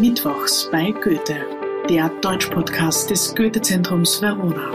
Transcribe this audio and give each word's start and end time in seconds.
Mittwochs 0.00 0.68
bei 0.72 0.90
Goethe, 0.90 1.36
der 1.88 2.08
Deutschpodcast 2.20 3.10
des 3.10 3.32
Goethe-Zentrums 3.36 4.20
Verona. 4.20 4.72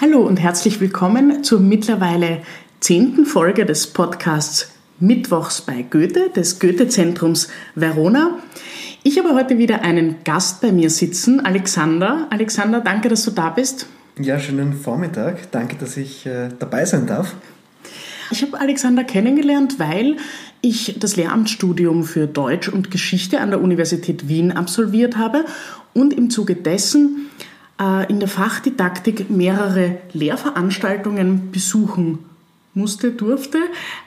Hallo 0.00 0.22
und 0.22 0.40
herzlich 0.40 0.80
willkommen 0.80 1.44
zur 1.44 1.60
mittlerweile 1.60 2.42
zehnten 2.80 3.26
Folge 3.26 3.64
des 3.64 3.86
Podcasts 3.86 4.72
Mittwochs 4.98 5.60
bei 5.60 5.82
Goethe, 5.82 6.30
des 6.30 6.58
Goethe-Zentrums 6.58 7.48
Verona. 7.76 8.38
Ich 9.04 9.18
habe 9.18 9.34
heute 9.34 9.58
wieder 9.58 9.82
einen 9.82 10.24
Gast 10.24 10.60
bei 10.60 10.72
mir 10.72 10.90
sitzen, 10.90 11.44
Alexander. 11.46 12.26
Alexander, 12.30 12.80
danke, 12.80 13.08
dass 13.08 13.24
du 13.24 13.30
da 13.30 13.50
bist. 13.50 13.86
Ja, 14.20 14.40
schönen 14.40 14.72
Vormittag. 14.72 15.52
Danke, 15.52 15.76
dass 15.76 15.96
ich 15.96 16.26
äh, 16.26 16.48
dabei 16.58 16.84
sein 16.84 17.06
darf. 17.06 17.36
Ich 18.32 18.42
habe 18.42 18.58
Alexander 18.60 19.04
kennengelernt, 19.04 19.78
weil 19.78 20.16
ich 20.60 20.96
das 20.98 21.14
Lehramtsstudium 21.14 22.02
für 22.02 22.26
Deutsch 22.26 22.68
und 22.68 22.90
Geschichte 22.90 23.40
an 23.40 23.50
der 23.50 23.60
Universität 23.62 24.28
Wien 24.28 24.50
absolviert 24.50 25.16
habe 25.16 25.44
und 25.94 26.12
im 26.12 26.30
Zuge 26.30 26.56
dessen 26.56 27.30
äh, 27.80 28.10
in 28.10 28.18
der 28.18 28.28
Fachdidaktik 28.28 29.30
mehrere 29.30 29.98
Lehrveranstaltungen 30.12 31.52
besuchen 31.52 32.18
musste, 32.74 33.12
durfte. 33.12 33.58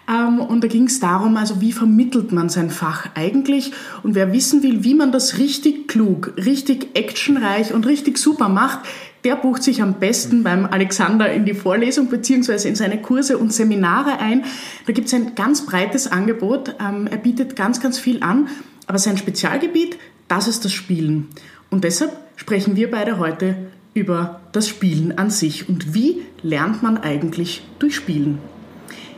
Ähm, 0.09 0.39
und 0.39 0.61
da 0.63 0.67
ging 0.67 0.87
es 0.87 0.99
darum, 0.99 1.37
also 1.37 1.61
wie 1.61 1.71
vermittelt 1.71 2.33
man 2.33 2.49
sein 2.49 2.69
Fach 2.69 3.07
eigentlich? 3.15 3.71
Und 4.03 4.15
wer 4.15 4.33
wissen 4.33 4.61
will, 4.61 4.83
wie 4.83 4.93
man 4.93 5.11
das 5.13 5.37
richtig 5.37 5.87
klug, 5.87 6.33
richtig 6.37 6.95
actionreich 6.95 7.73
und 7.73 7.87
richtig 7.87 8.17
super 8.17 8.49
macht, 8.49 8.81
der 9.23 9.35
bucht 9.35 9.63
sich 9.63 9.81
am 9.81 9.95
besten 9.95 10.43
beim 10.43 10.65
Alexander 10.65 11.31
in 11.31 11.45
die 11.45 11.53
Vorlesung 11.53 12.09
beziehungsweise 12.09 12.67
in 12.67 12.75
seine 12.75 13.01
Kurse 13.01 13.37
und 13.37 13.53
Seminare 13.53 14.19
ein. 14.19 14.45
Da 14.87 14.93
gibt 14.93 15.07
es 15.07 15.13
ein 15.13 15.35
ganz 15.35 15.65
breites 15.65 16.07
Angebot. 16.07 16.75
Ähm, 16.79 17.07
er 17.07 17.17
bietet 17.17 17.55
ganz, 17.55 17.79
ganz 17.79 17.99
viel 17.99 18.23
an. 18.23 18.47
Aber 18.87 18.97
sein 18.97 19.17
Spezialgebiet, 19.17 19.97
das 20.27 20.47
ist 20.47 20.65
das 20.65 20.73
Spielen. 20.73 21.29
Und 21.69 21.83
deshalb 21.83 22.11
sprechen 22.35 22.75
wir 22.75 22.89
beide 22.89 23.19
heute 23.19 23.55
über 23.93 24.41
das 24.51 24.67
Spielen 24.67 25.17
an 25.17 25.29
sich 25.29 25.67
und 25.69 25.93
wie 25.93 26.23
lernt 26.41 26.81
man 26.81 26.97
eigentlich 26.97 27.63
durch 27.79 27.95
Spielen. 27.95 28.39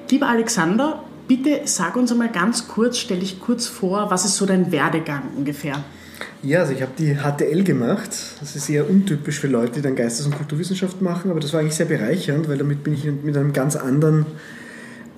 Lieber 0.10 0.28
Alexander, 0.30 1.04
bitte 1.28 1.62
sag 1.66 1.96
uns 1.96 2.12
einmal 2.12 2.30
ganz 2.30 2.68
kurz, 2.68 2.98
stell 3.00 3.22
dich 3.22 3.40
kurz 3.40 3.66
vor, 3.66 4.12
was 4.12 4.26
ist 4.26 4.36
so 4.36 4.46
dein 4.46 4.72
Werdegang 4.72 5.24
ungefähr? 5.36 5.84
Ja, 6.44 6.60
also 6.60 6.74
ich 6.74 6.82
habe 6.82 6.92
die 6.98 7.16
HTL 7.16 7.64
gemacht. 7.64 8.10
Das 8.42 8.58
ist 8.58 8.70
eher 8.70 8.90
untypisch 8.90 9.40
für 9.40 9.48
Leute, 9.48 9.76
die 9.76 9.82
dann 9.82 9.96
Geistes- 9.96 10.26
und 10.26 10.36
Kulturwissenschaft 10.36 11.02
machen, 11.02 11.32
aber 11.32 11.40
das 11.40 11.54
war 11.54 11.62
eigentlich 11.62 11.76
sehr 11.76 11.86
bereichernd, 11.86 12.50
weil 12.50 12.58
damit 12.58 12.84
bin 12.84 12.94
ich 12.94 13.06
mit 13.06 13.38
einem 13.38 13.54
ganz 13.54 13.78
anderen 13.78 14.26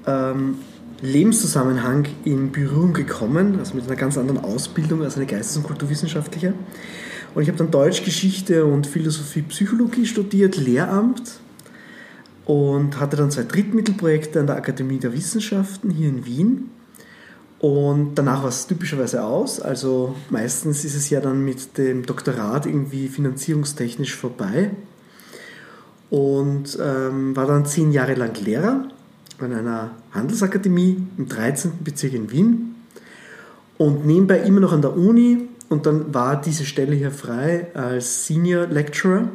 ähm, 0.06 0.60
Lebenszusammenhang 1.02 2.06
in 2.26 2.52
Berührung 2.52 2.94
gekommen, 2.94 3.58
also 3.58 3.74
mit 3.74 3.88
einer 3.88 3.96
ganz 3.96 4.20
anderen 4.20 4.44
Ausbildung 4.44 5.02
als 5.02 5.18
eine 5.18 5.26
Geistes- 5.26 5.58
und 5.58 5.64
Kulturwissenschaftliche. 5.64 6.54
Und 7.34 7.42
ich 7.42 7.48
habe 7.48 7.58
dann 7.58 7.72
Deutsch, 7.72 8.04
Geschichte 8.06 8.64
und 8.66 8.86
Philosophie, 8.86 9.42
Psychologie 9.42 10.06
studiert, 10.06 10.58
Lehramt 10.58 11.40
und 12.46 13.00
hatte 13.00 13.18
dann 13.18 13.32
zwei 13.32 13.44
Drittmittelprojekte 13.44 14.40
an 14.40 14.46
der 14.46 14.58
Akademie 14.58 15.00
der 15.00 15.12
Wissenschaften 15.12 15.90
hier 15.90 16.10
in 16.10 16.26
Wien. 16.28 16.70
Und 17.66 18.14
danach 18.14 18.44
war 18.44 18.50
es 18.50 18.68
typischerweise 18.68 19.24
aus. 19.24 19.60
Also 19.60 20.16
meistens 20.30 20.86
ist 20.86 20.94
es 20.94 21.10
ja 21.10 21.20
dann 21.20 21.44
mit 21.44 21.80
dem 21.80 22.06
Doktorat 22.06 22.68
irgendwie 22.68 23.08
finanzierungstechnisch 23.08 24.16
vorbei. 24.16 24.70
Und 26.12 26.78
ähm, 26.80 27.36
war 27.36 27.48
dann 27.48 27.66
zehn 27.66 27.92
Jahre 27.92 28.14
lang 28.14 28.40
Lehrer 28.40 28.88
an 29.40 29.52
einer 29.52 29.96
Handelsakademie 30.12 31.08
im 31.18 31.28
13. 31.28 31.80
Bezirk 31.84 32.14
in 32.14 32.30
Wien. 32.30 32.76
Und 33.80 34.06
nebenbei 34.06 34.42
immer 34.42 34.60
noch 34.60 34.72
an 34.72 34.84
der 34.84 34.96
Uni. 34.96 35.50
Und 35.68 35.88
dann 35.88 36.14
war 36.14 36.40
diese 36.40 36.66
Stelle 36.66 36.94
hier 36.94 37.10
frei 37.10 37.74
als 37.74 38.28
Senior 38.28 38.68
Lecturer 38.68 39.30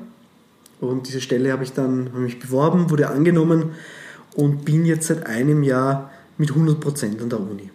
und 0.81 1.09
diese 1.09 1.21
Stelle 1.21 1.51
habe 1.51 1.65
ich 1.65 1.73
dann 1.73 2.11
habe 2.13 2.21
mich 2.21 2.39
beworben, 2.39 2.91
wurde 2.91 3.09
angenommen 3.09 3.73
und 4.37 4.65
bin 4.65 4.87
jetzt 4.87 5.09
seit 5.09 5.27
einem 5.27 5.65
Jahr 5.65 6.13
mit 6.39 6.53
100% 6.53 7.21
an 7.21 7.29
der 7.29 7.41
Uni. 7.41 7.71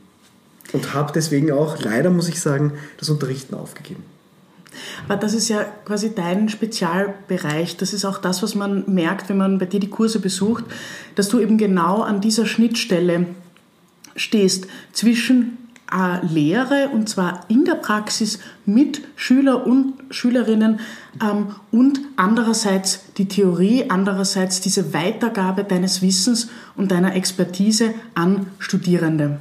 Und 0.76 0.94
habe 0.94 1.12
deswegen 1.14 1.52
auch, 1.52 1.80
leider 1.80 2.10
muss 2.10 2.28
ich 2.28 2.42
sagen, 2.42 2.74
das 2.98 3.10
Unterrichten 3.10 3.56
aufgegeben. 3.56 4.04
Aber 5.08 5.18
das 5.18 5.34
ist 5.34 5.50
ja 5.50 5.66
quasi 5.86 6.14
dein 6.14 6.50
Spezialbereich. 6.50 7.78
Das 7.78 7.94
ist 7.94 8.06
auch 8.06 8.18
das, 8.18 8.44
was 8.44 8.56
man 8.56 8.84
merkt, 8.88 9.30
wenn 9.30 9.38
man 9.38 9.58
bei 9.58 9.66
dir 9.66 9.80
die 9.80 9.90
Kurse 9.90 10.20
besucht, 10.20 10.66
dass 11.16 11.30
du 11.30 11.40
eben 11.40 11.58
genau 11.58 12.02
an 12.02 12.22
dieser 12.22 12.46
Schnittstelle 12.46 13.28
stehst 14.16 14.68
zwischen 14.92 15.58
äh, 15.92 16.26
Lehre 16.26 16.90
und 16.90 17.08
zwar 17.10 17.46
in 17.48 17.66
der 17.66 17.76
Praxis 17.76 18.40
mit 18.66 19.02
Schüler 19.16 19.68
und 19.68 19.94
Schülerinnen 20.10 20.80
ähm, 21.22 21.48
und 21.72 22.00
andererseits 22.16 23.02
die 23.18 23.28
Theorie, 23.28 23.86
andererseits 23.90 24.62
diese 24.62 24.94
Weitergabe 24.94 25.64
deines 25.64 26.02
Wissens 26.02 26.50
und 26.76 26.92
deiner 26.92 27.16
Expertise 27.16 27.94
an 28.16 28.48
Studierende. 28.60 29.38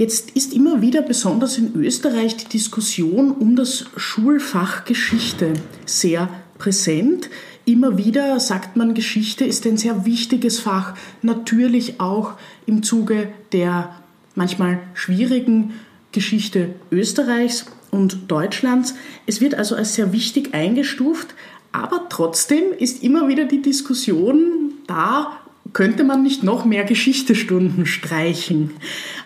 Jetzt 0.00 0.30
ist 0.30 0.54
immer 0.54 0.80
wieder 0.80 1.02
besonders 1.02 1.58
in 1.58 1.74
Österreich 1.74 2.34
die 2.34 2.48
Diskussion 2.48 3.32
um 3.32 3.54
das 3.54 3.84
Schulfach 3.98 4.86
Geschichte 4.86 5.52
sehr 5.84 6.30
präsent. 6.56 7.28
Immer 7.66 7.98
wieder 7.98 8.40
sagt 8.40 8.78
man, 8.78 8.94
Geschichte 8.94 9.44
ist 9.44 9.66
ein 9.66 9.76
sehr 9.76 10.06
wichtiges 10.06 10.58
Fach, 10.58 10.94
natürlich 11.20 12.00
auch 12.00 12.32
im 12.64 12.82
Zuge 12.82 13.28
der 13.52 13.94
manchmal 14.34 14.80
schwierigen 14.94 15.74
Geschichte 16.12 16.70
Österreichs 16.90 17.66
und 17.90 18.30
Deutschlands. 18.30 18.94
Es 19.26 19.42
wird 19.42 19.54
also 19.54 19.74
als 19.74 19.96
sehr 19.96 20.14
wichtig 20.14 20.54
eingestuft, 20.54 21.34
aber 21.72 22.06
trotzdem 22.08 22.72
ist 22.78 23.02
immer 23.02 23.28
wieder 23.28 23.44
die 23.44 23.60
Diskussion 23.60 24.72
da, 24.86 25.36
könnte 25.72 26.04
man 26.04 26.22
nicht 26.22 26.42
noch 26.42 26.64
mehr 26.64 26.84
Geschichtestunden 26.84 27.86
streichen? 27.86 28.70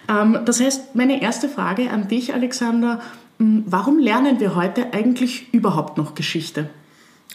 Ähm, 0.08 0.38
das 0.44 0.60
heißt, 0.60 0.94
meine 0.94 1.22
erste 1.22 1.48
Frage 1.48 1.90
an 1.90 2.08
dich, 2.08 2.34
Alexander, 2.34 3.00
hm, 3.38 3.64
warum 3.66 3.98
lernen 3.98 4.40
wir 4.40 4.54
heute 4.54 4.92
eigentlich 4.92 5.52
überhaupt 5.52 5.98
noch 5.98 6.14
Geschichte? 6.14 6.68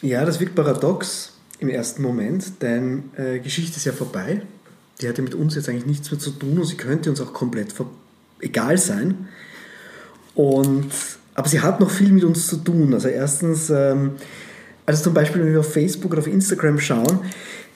Ja, 0.02 0.24
das 0.24 0.40
wirkt 0.40 0.54
paradox 0.54 1.34
im 1.58 1.68
ersten 1.68 2.02
Moment, 2.02 2.62
denn 2.62 3.10
äh, 3.16 3.38
Geschichte 3.38 3.76
ist 3.76 3.84
ja 3.84 3.92
vorbei 3.92 4.42
die 5.00 5.08
hat 5.08 5.18
ja 5.18 5.24
mit 5.24 5.34
uns 5.34 5.54
jetzt 5.54 5.68
eigentlich 5.68 5.86
nichts 5.86 6.10
mehr 6.10 6.20
zu 6.20 6.30
tun 6.30 6.58
und 6.58 6.64
sie 6.64 6.76
könnte 6.76 7.10
uns 7.10 7.20
auch 7.20 7.32
komplett 7.32 7.74
egal 8.40 8.78
sein. 8.78 9.28
Und, 10.34 10.90
aber 11.34 11.48
sie 11.48 11.60
hat 11.60 11.80
noch 11.80 11.90
viel 11.90 12.12
mit 12.12 12.24
uns 12.24 12.46
zu 12.46 12.56
tun. 12.56 12.92
Also 12.94 13.08
erstens, 13.08 13.70
ähm, 13.70 14.12
also 14.86 15.04
zum 15.04 15.14
Beispiel, 15.14 15.42
wenn 15.42 15.52
wir 15.52 15.60
auf 15.60 15.72
Facebook 15.72 16.12
oder 16.12 16.20
auf 16.20 16.26
Instagram 16.26 16.78
schauen, 16.78 17.20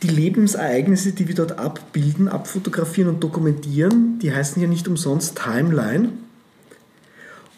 die 0.05 0.15
Lebensereignisse, 0.15 1.13
die 1.13 1.27
wir 1.29 1.35
dort 1.35 1.59
abbilden, 1.59 2.29
abfotografieren 2.29 3.09
und 3.09 3.25
dokumentieren, 3.25 4.19
die 4.21 4.33
heißen 4.33 4.61
ja 4.61 4.69
nicht 4.69 4.87
umsonst 4.87 5.37
Timeline. 5.37 6.11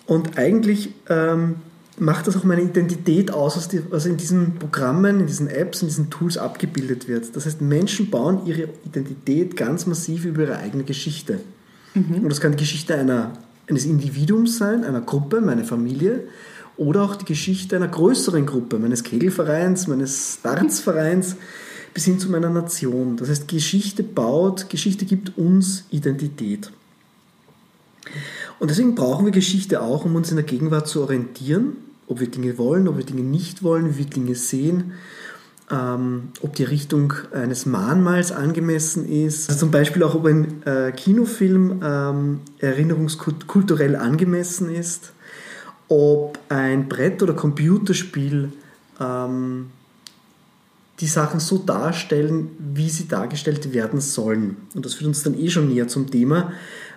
Und 0.07 0.39
eigentlich 0.39 0.95
ähm, 1.09 1.57
macht 1.99 2.29
das 2.29 2.37
auch 2.37 2.45
meine 2.45 2.63
Identität 2.63 3.33
aus, 3.33 3.57
was, 3.91 4.07
in 4.07 4.17
diesen 4.17 4.55
Programmen, 4.55 5.21
in 5.21 5.27
diesen 5.27 5.49
Apps, 5.49 5.83
in 5.83 5.89
diesen 5.89 6.11
Tools 6.11 6.39
abgebildet 6.39 7.09
wird. 7.09 7.35
Das 7.35 7.47
heißt, 7.47 7.61
Menschen 7.61 8.11
bauen 8.11 8.47
ihre 8.47 8.69
Identität 8.85 9.57
ganz 9.57 9.87
massiv 9.87 10.25
über 10.25 10.43
ihre 10.43 10.59
eigene 10.59 10.85
Geschichte. 10.85 11.41
Mhm. 11.95 12.23
Und 12.23 12.29
das 12.29 12.41
kann 12.41 12.53
die 12.53 12.59
Geschichte 12.59 12.95
einer, 12.95 13.33
eines 13.69 13.85
Individuums 13.85 14.59
sein, 14.59 14.85
einer 14.85 15.01
Gruppe, 15.01 15.41
meine 15.41 15.65
Familie, 15.65 16.29
oder 16.77 17.03
auch 17.03 17.17
die 17.17 17.25
Geschichte 17.25 17.75
einer 17.75 17.89
größeren 17.89 18.47
Gruppe, 18.47 18.79
meines 18.79 19.03
Kegelvereins, 19.03 19.89
meines 19.89 20.39
Dartsvereins, 20.43 21.37
bis 21.97 22.05
hin 22.05 22.21
zu 22.21 22.31
meiner 22.31 22.51
Nation. 22.51 23.17
Das 23.17 23.29
heißt, 23.29 23.49
Geschichte 23.49 24.03
baut, 24.05 24.69
Geschichte 24.69 25.05
gibt 25.05 25.37
uns 25.37 25.85
Identität. 25.91 26.71
Und 28.61 28.71
deswegen 28.71 28.95
brauchen 28.95 29.25
wir 29.25 29.33
Geschichte 29.33 29.83
auch, 29.83 30.05
um 30.05 30.15
uns 30.15 30.31
in 30.31 30.37
der 30.37 30.45
Gegenwart 30.45 30.87
zu 30.87 31.03
orientieren 31.03 31.77
ob 32.09 32.21
wir 32.21 32.29
Dinge 32.29 32.59
wollen, 32.59 32.89
ob 32.89 32.97
wir 32.97 33.05
Dinge 33.05 33.23
nicht 33.23 33.63
wollen, 33.63 33.95
wie 33.95 33.99
wir 33.99 34.07
Dinge 34.07 34.35
sehen, 34.35 34.93
ähm, 35.71 36.29
ob 36.41 36.55
die 36.55 36.65
Richtung 36.65 37.13
eines 37.33 37.67
Mahnmals 37.67 38.33
angemessen 38.33 39.09
ist. 39.09 39.49
Also 39.49 39.61
zum 39.61 39.71
Beispiel 39.71 40.03
auch, 40.03 40.15
ob 40.15 40.27
ein 40.27 40.63
äh, 40.65 40.93
Kinofilm 40.93 41.81
ähm, 41.83 42.41
erinnerungskulturell 42.59 43.97
angemessen 43.97 44.73
ist, 44.73 45.13
ob 45.89 46.39
ein 46.49 46.89
Brett- 46.89 47.23
oder 47.23 47.35
Computerspiel 47.35 48.53
ähm, 49.01 49.67
die 51.01 51.07
Sachen 51.07 51.41
so 51.41 51.59
darstellen, 51.59 52.51
wie 52.59 52.89
sie 52.89 53.09
dargestellt 53.09 53.73
werden 53.75 54.01
sollen. 54.01 54.57
Und 54.75 54.87
das 54.87 54.95
führt 54.95 55.09
uns 55.09 55.23
dann 55.23 55.39
eh 55.39 55.51
schon 55.51 55.69
näher 55.69 55.89
zum 55.89 56.11
Thema. 56.11 56.53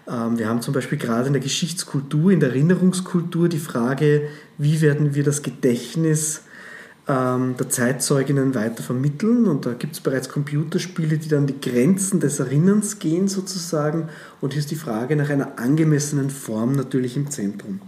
Ähm, 0.08 0.38
wir 0.38 0.48
haben 0.48 0.62
zum 0.62 0.74
Beispiel 0.74 0.98
gerade 0.98 1.28
in 1.28 1.34
der 1.34 1.42
Geschichtskultur, 1.42 2.32
in 2.32 2.40
der 2.40 2.50
Erinnerungskultur 2.50 3.50
die 3.50 3.60
Frage, 3.60 4.30
wie 4.58 4.82
werden 4.82 5.16
wir 5.16 5.24
das 5.24 5.42
Gedächtnis 5.42 6.44
ähm, 7.10 7.56
der 7.58 7.70
Zeitzeuginnen 7.70 8.56
weiter 8.56 8.84
vermitteln. 8.84 9.48
Und 9.48 9.66
da 9.66 9.74
gibt 9.74 9.96
es 9.96 10.00
bereits 10.00 10.30
Computerspiele, 10.30 11.18
die 11.18 11.28
dann 11.28 11.48
die 11.48 11.60
Grenzen 11.60 12.20
des 12.20 12.40
Erinnerns 12.40 13.00
gehen 13.00 13.28
sozusagen. 13.28 14.10
Und 14.40 14.54
hier 14.54 14.62
ist 14.62 14.72
die 14.72 14.76
Frage 14.76 15.16
nach 15.16 15.30
einer 15.30 15.60
angemessenen 15.60 16.30
Form 16.30 16.74
natürlich 16.74 17.18
im 17.18 17.30
Zentrum. 17.30 17.82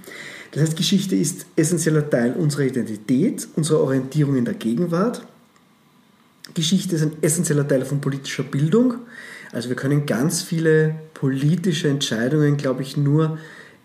Das 0.51 0.63
heißt, 0.63 0.75
Geschichte 0.75 1.15
ist 1.15 1.45
essentieller 1.55 2.09
Teil 2.09 2.33
unserer 2.33 2.63
Identität, 2.63 3.47
unserer 3.55 3.79
Orientierung 3.79 4.35
in 4.35 4.43
der 4.43 4.55
Gegenwart. 4.55 5.25
Geschichte 6.53 6.95
ist 6.95 7.03
ein 7.03 7.13
essentieller 7.21 7.67
Teil 7.67 7.85
von 7.85 8.01
politischer 8.01 8.43
Bildung. 8.43 8.95
Also 9.51 9.69
wir 9.69 9.75
können 9.75 10.05
ganz 10.05 10.41
viele 10.41 10.95
politische 11.13 11.89
Entscheidungen, 11.89 12.57
glaube 12.57 12.81
ich, 12.81 12.97
nur 12.97 13.37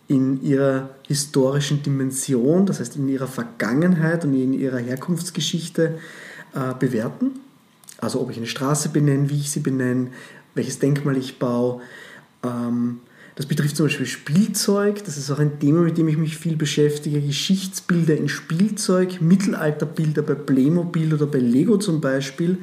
in 0.08 0.42
ihrer 0.42 0.90
historischen 1.06 1.82
Dimension, 1.82 2.66
das 2.66 2.78
heißt 2.78 2.96
in 2.96 3.08
ihrer 3.08 3.26
Vergangenheit 3.26 4.24
und 4.24 4.34
in 4.34 4.52
ihrer 4.52 4.78
Herkunftsgeschichte 4.78 5.98
äh, 6.54 6.74
bewerten. 6.78 7.40
Also 7.98 8.20
ob 8.20 8.30
ich 8.30 8.36
eine 8.36 8.46
Straße 8.46 8.90
benenne, 8.90 9.30
wie 9.30 9.38
ich 9.38 9.50
sie 9.50 9.60
benenne, 9.60 10.08
welches 10.54 10.78
Denkmal 10.78 11.16
ich 11.16 11.38
baue. 11.38 11.80
Ähm, 12.44 13.00
das 13.36 13.44
betrifft 13.44 13.76
zum 13.76 13.86
Beispiel 13.86 14.06
Spielzeug, 14.06 15.04
das 15.04 15.18
ist 15.18 15.30
auch 15.30 15.38
ein 15.38 15.60
Thema, 15.60 15.82
mit 15.82 15.98
dem 15.98 16.08
ich 16.08 16.16
mich 16.16 16.38
viel 16.38 16.56
beschäftige. 16.56 17.20
Geschichtsbilder 17.20 18.16
in 18.16 18.30
Spielzeug, 18.30 19.20
Mittelalterbilder 19.20 20.22
bei 20.22 20.34
Playmobil 20.34 21.12
oder 21.12 21.26
bei 21.26 21.38
Lego 21.38 21.76
zum 21.76 22.00
Beispiel. 22.00 22.56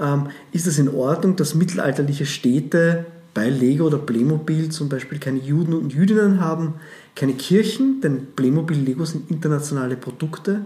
Ähm, 0.00 0.28
ist 0.50 0.66
es 0.66 0.78
in 0.78 0.88
Ordnung, 0.88 1.36
dass 1.36 1.54
mittelalterliche 1.54 2.24
Städte 2.24 3.04
bei 3.34 3.50
Lego 3.50 3.84
oder 3.84 3.98
Playmobil 3.98 4.70
zum 4.70 4.88
Beispiel 4.88 5.18
keine 5.18 5.40
Juden 5.40 5.74
und 5.74 5.92
Jüdinnen 5.92 6.40
haben, 6.40 6.74
keine 7.14 7.34
Kirchen, 7.34 8.00
denn 8.00 8.28
Playmobil, 8.34 8.78
Lego 8.78 9.04
sind 9.04 9.30
internationale 9.30 9.96
Produkte. 9.96 10.64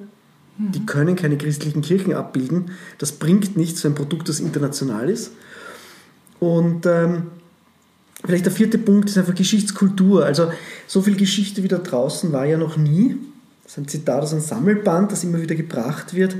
Mhm. 0.56 0.72
Die 0.72 0.86
können 0.86 1.16
keine 1.16 1.36
christlichen 1.36 1.82
Kirchen 1.82 2.14
abbilden. 2.14 2.70
Das 2.98 3.10
bringt 3.10 3.56
nichts 3.56 3.80
für 3.80 3.88
ein 3.88 3.96
Produkt, 3.96 4.28
das 4.28 4.38
international 4.38 5.10
ist. 5.10 5.32
Und 6.38 6.86
ähm, 6.86 7.22
vielleicht 8.24 8.46
der 8.46 8.52
vierte 8.52 8.78
Punkt 8.78 9.08
ist 9.08 9.18
einfach 9.18 9.34
Geschichtskultur. 9.34 10.24
Also 10.24 10.50
so 10.86 11.02
viel 11.02 11.16
Geschichte 11.16 11.62
wie 11.62 11.68
da 11.68 11.78
draußen 11.78 12.32
war 12.32 12.46
ja 12.46 12.56
noch 12.56 12.76
nie. 12.76 13.16
Das 13.62 13.72
ist 13.72 13.78
ein 13.78 13.88
Zitat 13.88 14.22
aus 14.22 14.32
einem 14.32 14.40
Sammelband, 14.40 15.12
das 15.12 15.24
immer 15.24 15.42
wieder 15.42 15.54
gebracht 15.54 16.14
wird. 16.14 16.36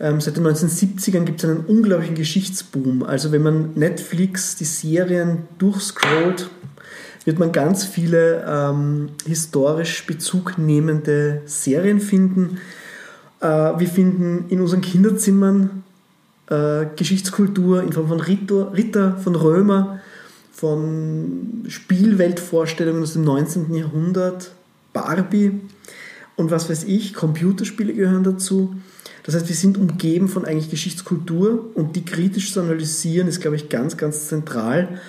Ähm, 0.00 0.20
seit 0.20 0.36
den 0.36 0.46
1970ern 0.46 1.24
gibt 1.24 1.42
es 1.42 1.48
einen 1.48 1.60
unglaublichen 1.60 2.16
Geschichtsboom. 2.16 3.04
Also 3.04 3.30
wenn 3.30 3.42
man 3.42 3.74
Netflix, 3.74 4.56
die 4.56 4.64
Serien 4.64 5.44
durchscrollt, 5.58 6.50
wird 7.24 7.38
man 7.38 7.52
ganz 7.52 7.84
viele 7.84 8.44
ähm, 8.48 9.10
historisch 9.24 10.04
bezugnehmende 10.06 11.42
Serien 11.46 12.00
finden. 12.00 12.58
Äh, 13.40 13.46
wir 13.46 13.88
finden 13.88 14.46
in 14.48 14.60
unseren 14.60 14.80
Kinderzimmern 14.80 15.84
äh, 16.48 16.86
Geschichtskultur 16.96 17.82
in 17.82 17.92
Form 17.92 18.08
von 18.08 18.20
Ritter, 18.20 18.72
Ritter, 18.74 19.16
von 19.18 19.36
Römer, 19.36 20.00
von 20.52 21.64
Spielweltvorstellungen 21.68 23.02
aus 23.02 23.14
dem 23.14 23.24
19. 23.24 23.74
Jahrhundert, 23.74 24.52
Barbie 24.92 25.60
und 26.36 26.50
was 26.50 26.68
weiß 26.68 26.84
ich, 26.84 27.14
Computerspiele 27.14 27.94
gehören 27.94 28.22
dazu. 28.22 28.76
Das 29.24 29.34
heißt, 29.34 29.48
wir 29.48 29.56
sind 29.56 29.78
umgeben 29.78 30.28
von 30.28 30.44
eigentlich 30.44 30.70
Geschichtskultur 30.70 31.70
und 31.74 31.96
die 31.96 32.04
kritisch 32.04 32.52
zu 32.52 32.60
analysieren 32.60 33.28
ist, 33.28 33.40
glaube 33.40 33.56
ich, 33.56 33.68
ganz, 33.68 33.96
ganz 33.96 34.28
zentral, 34.28 35.00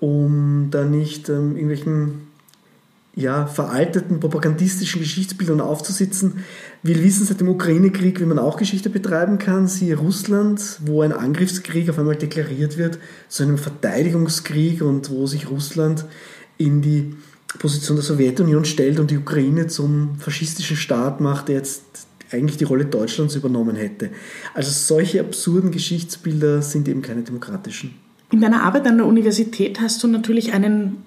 um 0.00 0.68
da 0.70 0.84
nicht 0.84 1.28
ähm, 1.28 1.56
irgendwelchen 1.56 2.32
ja, 3.14 3.46
veralteten 3.46 4.20
propagandistischen 4.20 5.00
Geschichtsbildern 5.00 5.60
aufzusitzen. 5.60 6.44
Wir 6.84 7.00
wissen 7.04 7.24
seit 7.24 7.40
dem 7.40 7.48
Ukraine-Krieg, 7.48 8.20
wie 8.20 8.24
man 8.24 8.40
auch 8.40 8.56
Geschichte 8.56 8.90
betreiben 8.90 9.38
kann. 9.38 9.68
Siehe 9.68 9.96
Russland, 9.96 10.80
wo 10.84 11.02
ein 11.02 11.12
Angriffskrieg 11.12 11.88
auf 11.88 11.98
einmal 11.98 12.16
deklariert 12.16 12.76
wird 12.76 12.98
zu 13.28 13.44
einem 13.44 13.56
Verteidigungskrieg 13.56 14.82
und 14.82 15.08
wo 15.10 15.28
sich 15.28 15.48
Russland 15.48 16.04
in 16.58 16.82
die 16.82 17.14
Position 17.60 17.96
der 17.96 18.04
Sowjetunion 18.04 18.64
stellt 18.64 18.98
und 18.98 19.12
die 19.12 19.18
Ukraine 19.18 19.68
zum 19.68 20.16
faschistischen 20.18 20.76
Staat 20.76 21.20
macht, 21.20 21.48
der 21.48 21.56
jetzt 21.56 21.84
eigentlich 22.32 22.56
die 22.56 22.64
Rolle 22.64 22.86
Deutschlands 22.86 23.36
übernommen 23.36 23.76
hätte. 23.76 24.10
Also 24.54 24.70
solche 24.70 25.20
absurden 25.20 25.70
Geschichtsbilder 25.70 26.62
sind 26.62 26.88
eben 26.88 27.02
keine 27.02 27.22
demokratischen. 27.22 27.94
In 28.32 28.40
deiner 28.40 28.62
Arbeit 28.62 28.86
an 28.86 28.96
der 28.96 29.06
Universität 29.06 29.80
hast 29.80 30.02
du 30.02 30.08
natürlich 30.08 30.52
einen 30.52 31.04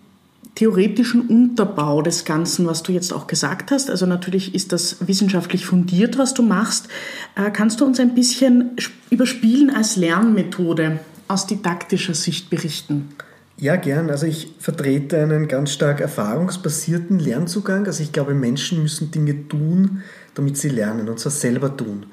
theoretischen 0.54 1.28
Unterbau 1.28 2.02
des 2.02 2.26
Ganzen, 2.26 2.68
was 2.68 2.84
du 2.84 2.92
jetzt 2.92 3.12
auch 3.14 3.28
gesagt 3.28 3.72
hast. 3.72 3.90
Also 3.90 4.06
natürlich 4.06 4.54
ist 4.54 4.72
das 4.72 5.08
wissenschaftlich 5.08 5.66
fundiert, 5.66 6.18
was 6.18 6.34
du 6.34 6.44
machst. 6.44 6.88
Äh, 7.36 7.52
kannst 7.52 7.82
du 7.82 7.86
uns 7.86 8.00
ein 8.00 8.16
bisschen 8.16 8.76
über 9.10 9.26
Spielen 9.26 9.70
als 9.70 9.96
Lernmethode 9.96 11.00
aus 11.28 11.48
didaktischer 11.48 12.14
Sicht 12.14 12.50
berichten? 12.50 13.10
Ja, 13.58 13.78
gern. 13.78 14.10
Also 14.10 14.26
ich 14.26 14.54
vertrete 14.60 15.22
einen 15.22 15.48
ganz 15.48 15.72
stark 15.72 16.02
erfahrungsbasierten 16.02 17.20
Lernzugang. 17.20 17.86
Also 17.88 18.04
ich 18.04 18.12
glaube, 18.12 18.34
Menschen 18.34 18.82
müssen 18.82 19.12
Dinge 19.12 19.48
tun, 19.48 20.04
damit 20.34 20.58
sie 20.58 20.70
lernen, 20.70 21.08
und 21.08 21.20
zwar 21.20 21.32
selber 21.32 21.76
tun. 21.76 22.06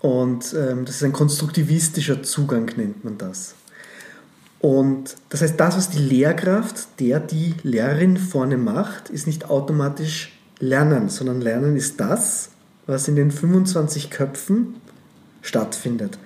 Und 0.00 0.54
ähm, 0.56 0.84
das 0.84 0.96
ist 0.96 1.04
ein 1.04 1.12
konstruktivistischer 1.12 2.22
Zugang, 2.22 2.70
nennt 2.76 3.04
man 3.04 3.18
das. 3.18 3.56
Und 4.60 5.16
das 5.28 5.42
heißt, 5.42 5.58
das, 5.58 5.76
was 5.76 5.90
die 5.90 5.98
Lehrkraft, 5.98 7.00
der 7.00 7.20
die 7.20 7.54
Lehrerin 7.62 8.16
vorne 8.16 8.56
macht, 8.56 9.10
ist 9.10 9.26
nicht 9.26 9.48
automatisch 9.48 10.32
Lernen, 10.58 11.08
sondern 11.08 11.40
Lernen 11.40 11.76
ist 11.76 12.00
das, 12.00 12.50
was 12.86 13.06
in 13.06 13.14
den 13.14 13.30
25 13.30 14.10
Köpfen 14.10 14.74
stattfindet. 15.42 16.18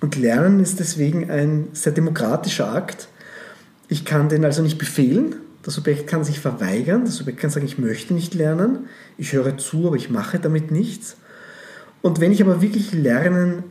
Und 0.00 0.16
Lernen 0.16 0.60
ist 0.60 0.78
deswegen 0.78 1.30
ein 1.30 1.68
sehr 1.72 1.92
demokratischer 1.92 2.72
Akt. 2.72 3.08
Ich 3.88 4.04
kann 4.04 4.28
den 4.28 4.44
also 4.44 4.62
nicht 4.62 4.78
befehlen, 4.78 5.36
das 5.64 5.74
Subjekt 5.74 6.06
kann 6.06 6.24
sich 6.24 6.40
verweigern, 6.40 7.06
das 7.06 7.16
Subjekt 7.16 7.40
kann 7.40 7.50
sagen, 7.50 7.64
ich 7.64 7.78
möchte 7.78 8.12
nicht 8.12 8.34
lernen, 8.34 8.86
ich 9.16 9.32
höre 9.32 9.56
zu, 9.56 9.86
aber 9.86 9.96
ich 9.96 10.10
mache 10.10 10.38
damit 10.38 10.70
nichts. 10.70 11.16
Und 12.02 12.20
wenn 12.20 12.32
ich 12.32 12.42
aber 12.42 12.60
wirklich 12.60 12.92
Lernen 12.92 13.64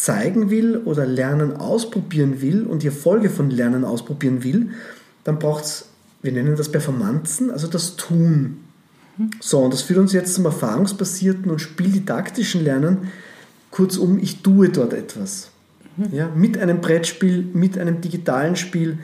zeigen 0.00 0.48
will 0.48 0.78
oder 0.78 1.04
Lernen 1.04 1.56
ausprobieren 1.56 2.40
will 2.40 2.64
und 2.64 2.82
die 2.82 2.86
Erfolge 2.86 3.28
von 3.28 3.50
Lernen 3.50 3.84
ausprobieren 3.84 4.42
will, 4.42 4.70
dann 5.24 5.38
braucht 5.38 5.64
es, 5.64 5.88
wir 6.22 6.32
nennen 6.32 6.56
das 6.56 6.72
Performanzen, 6.72 7.50
also 7.50 7.66
das 7.66 7.96
Tun. 7.96 8.60
So, 9.40 9.58
und 9.58 9.74
das 9.74 9.82
führt 9.82 9.98
uns 9.98 10.14
jetzt 10.14 10.34
zum 10.34 10.46
erfahrungsbasierten 10.46 11.50
und 11.50 11.58
spieldidaktischen 11.58 12.64
Lernen. 12.64 13.08
Kurzum, 13.70 14.18
ich 14.18 14.40
tue 14.40 14.70
dort 14.70 14.94
etwas. 14.94 15.50
Ja, 16.12 16.30
mit 16.34 16.56
einem 16.56 16.80
Brettspiel, 16.80 17.44
mit 17.52 17.76
einem 17.76 18.00
digitalen 18.00 18.56
Spiel, 18.56 19.00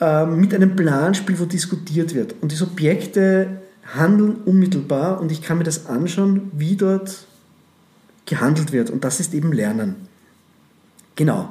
ähm, 0.00 0.40
mit 0.40 0.54
einem 0.54 0.76
Planspiel, 0.76 1.38
wo 1.38 1.44
diskutiert 1.44 2.14
wird. 2.14 2.36
Und 2.40 2.52
die 2.52 2.56
Subjekte 2.56 3.60
handeln 3.94 4.36
unmittelbar 4.46 5.20
und 5.20 5.30
ich 5.30 5.42
kann 5.42 5.58
mir 5.58 5.64
das 5.64 5.84
anschauen, 5.84 6.50
wie 6.54 6.76
dort 6.76 7.25
gehandelt 8.26 8.72
wird. 8.72 8.90
Und 8.90 9.04
das 9.04 9.20
ist 9.20 9.34
eben 9.34 9.52
Lernen. 9.52 9.96
Genau. 11.14 11.50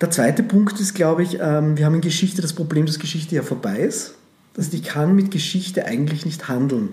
Der 0.00 0.10
zweite 0.10 0.42
Punkt 0.42 0.80
ist, 0.80 0.94
glaube 0.94 1.22
ich, 1.22 1.38
ähm, 1.40 1.76
wir 1.76 1.86
haben 1.86 1.94
in 1.94 2.00
Geschichte 2.00 2.42
das 2.42 2.52
Problem, 2.52 2.86
dass 2.86 2.98
Geschichte 2.98 3.34
ja 3.34 3.42
vorbei 3.42 3.78
ist. 3.78 4.14
Heißt, 4.56 4.74
ich 4.74 4.82
kann 4.82 5.14
mit 5.14 5.30
Geschichte 5.30 5.86
eigentlich 5.86 6.24
nicht 6.24 6.48
handeln. 6.48 6.90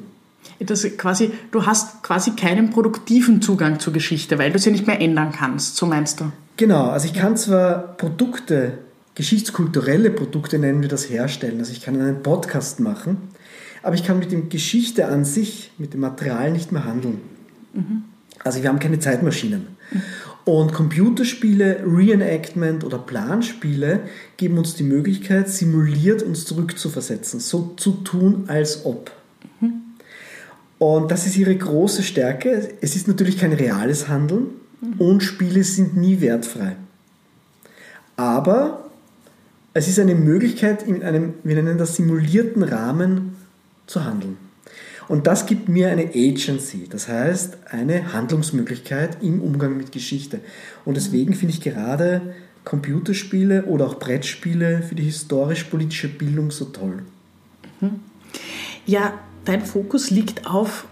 Das 0.59 0.83
quasi, 0.97 1.31
du 1.51 1.65
hast 1.65 2.03
quasi 2.03 2.31
keinen 2.31 2.69
produktiven 2.69 3.41
Zugang 3.41 3.79
zur 3.79 3.93
Geschichte, 3.93 4.37
weil 4.37 4.51
du 4.51 4.59
sie 4.59 4.71
nicht 4.71 4.85
mehr 4.85 5.01
ändern 5.01 5.31
kannst, 5.31 5.75
so 5.75 5.87
meinst 5.87 6.19
du? 6.19 6.31
Genau, 6.57 6.89
also 6.89 7.07
ich 7.07 7.13
kann 7.13 7.35
zwar 7.35 7.79
Produkte 7.97 8.77
geschichtskulturelle 9.15 10.11
Produkte 10.11 10.59
nennen 10.59 10.81
wir 10.81 10.89
das 10.89 11.09
herstellen. 11.09 11.59
Also 11.59 11.71
ich 11.71 11.81
kann 11.81 11.99
einen 11.99 12.21
Podcast 12.21 12.79
machen, 12.79 13.17
aber 13.81 13.95
ich 13.95 14.03
kann 14.03 14.19
mit 14.19 14.31
dem 14.31 14.49
Geschichte 14.49 15.07
an 15.07 15.25
sich, 15.25 15.71
mit 15.77 15.93
dem 15.93 16.01
Material 16.01 16.51
nicht 16.51 16.71
mehr 16.71 16.83
handeln. 16.83 17.21
Mhm. 17.73 18.03
Also 18.45 18.61
wir 18.61 18.69
haben 18.69 18.79
keine 18.79 18.99
Zeitmaschinen. 18.99 19.67
Und 20.45 20.71
Computerspiele, 20.71 21.83
Reenactment 21.83 22.83
oder 22.83 22.99
Planspiele 22.99 24.01
geben 24.37 24.59
uns 24.59 24.75
die 24.75 24.83
Möglichkeit, 24.83 25.49
simuliert 25.49 26.21
uns 26.21 26.45
zurückzuversetzen, 26.45 27.39
so 27.39 27.73
zu 27.75 27.93
tun, 28.03 28.43
als 28.45 28.85
ob. 28.85 29.11
Und 30.77 31.09
das 31.09 31.25
ist 31.25 31.37
ihre 31.37 31.55
große 31.55 32.03
Stärke. 32.03 32.69
Es 32.81 32.95
ist 32.95 33.07
natürlich 33.07 33.39
kein 33.39 33.53
reales 33.53 34.07
Handeln 34.07 34.47
und 34.99 35.23
Spiele 35.23 35.63
sind 35.63 35.97
nie 35.97 36.21
wertfrei. 36.21 36.75
Aber 38.15 38.91
es 39.73 39.87
ist 39.87 39.97
eine 39.97 40.13
Möglichkeit, 40.13 40.83
in 40.83 41.01
einem, 41.01 41.33
wir 41.43 41.55
nennen 41.55 41.79
das 41.79 41.95
simulierten 41.95 42.61
Rahmen 42.61 43.35
zu 43.87 44.05
handeln. 44.05 44.37
Und 45.07 45.27
das 45.27 45.45
gibt 45.45 45.69
mir 45.69 45.89
eine 45.89 46.11
Agency, 46.13 46.87
das 46.89 47.07
heißt 47.07 47.57
eine 47.71 48.13
Handlungsmöglichkeit 48.13 49.17
im 49.21 49.41
Umgang 49.41 49.77
mit 49.77 49.91
Geschichte. 49.91 50.39
Und 50.83 50.97
deswegen 50.97 51.33
finde 51.33 51.53
ich 51.53 51.61
gerade 51.61 52.33
Computerspiele 52.63 53.65
oder 53.65 53.85
auch 53.85 53.99
Brettspiele 53.99 54.81
für 54.81 54.95
die 54.95 55.03
historisch-politische 55.03 56.07
Bildung 56.07 56.51
so 56.51 56.65
toll. 56.65 57.03
Mhm. 57.81 57.99
Ja, 58.85 59.13
dein 59.45 59.63
Fokus 59.63 60.09
liegt 60.09 60.47
auf 60.47 60.85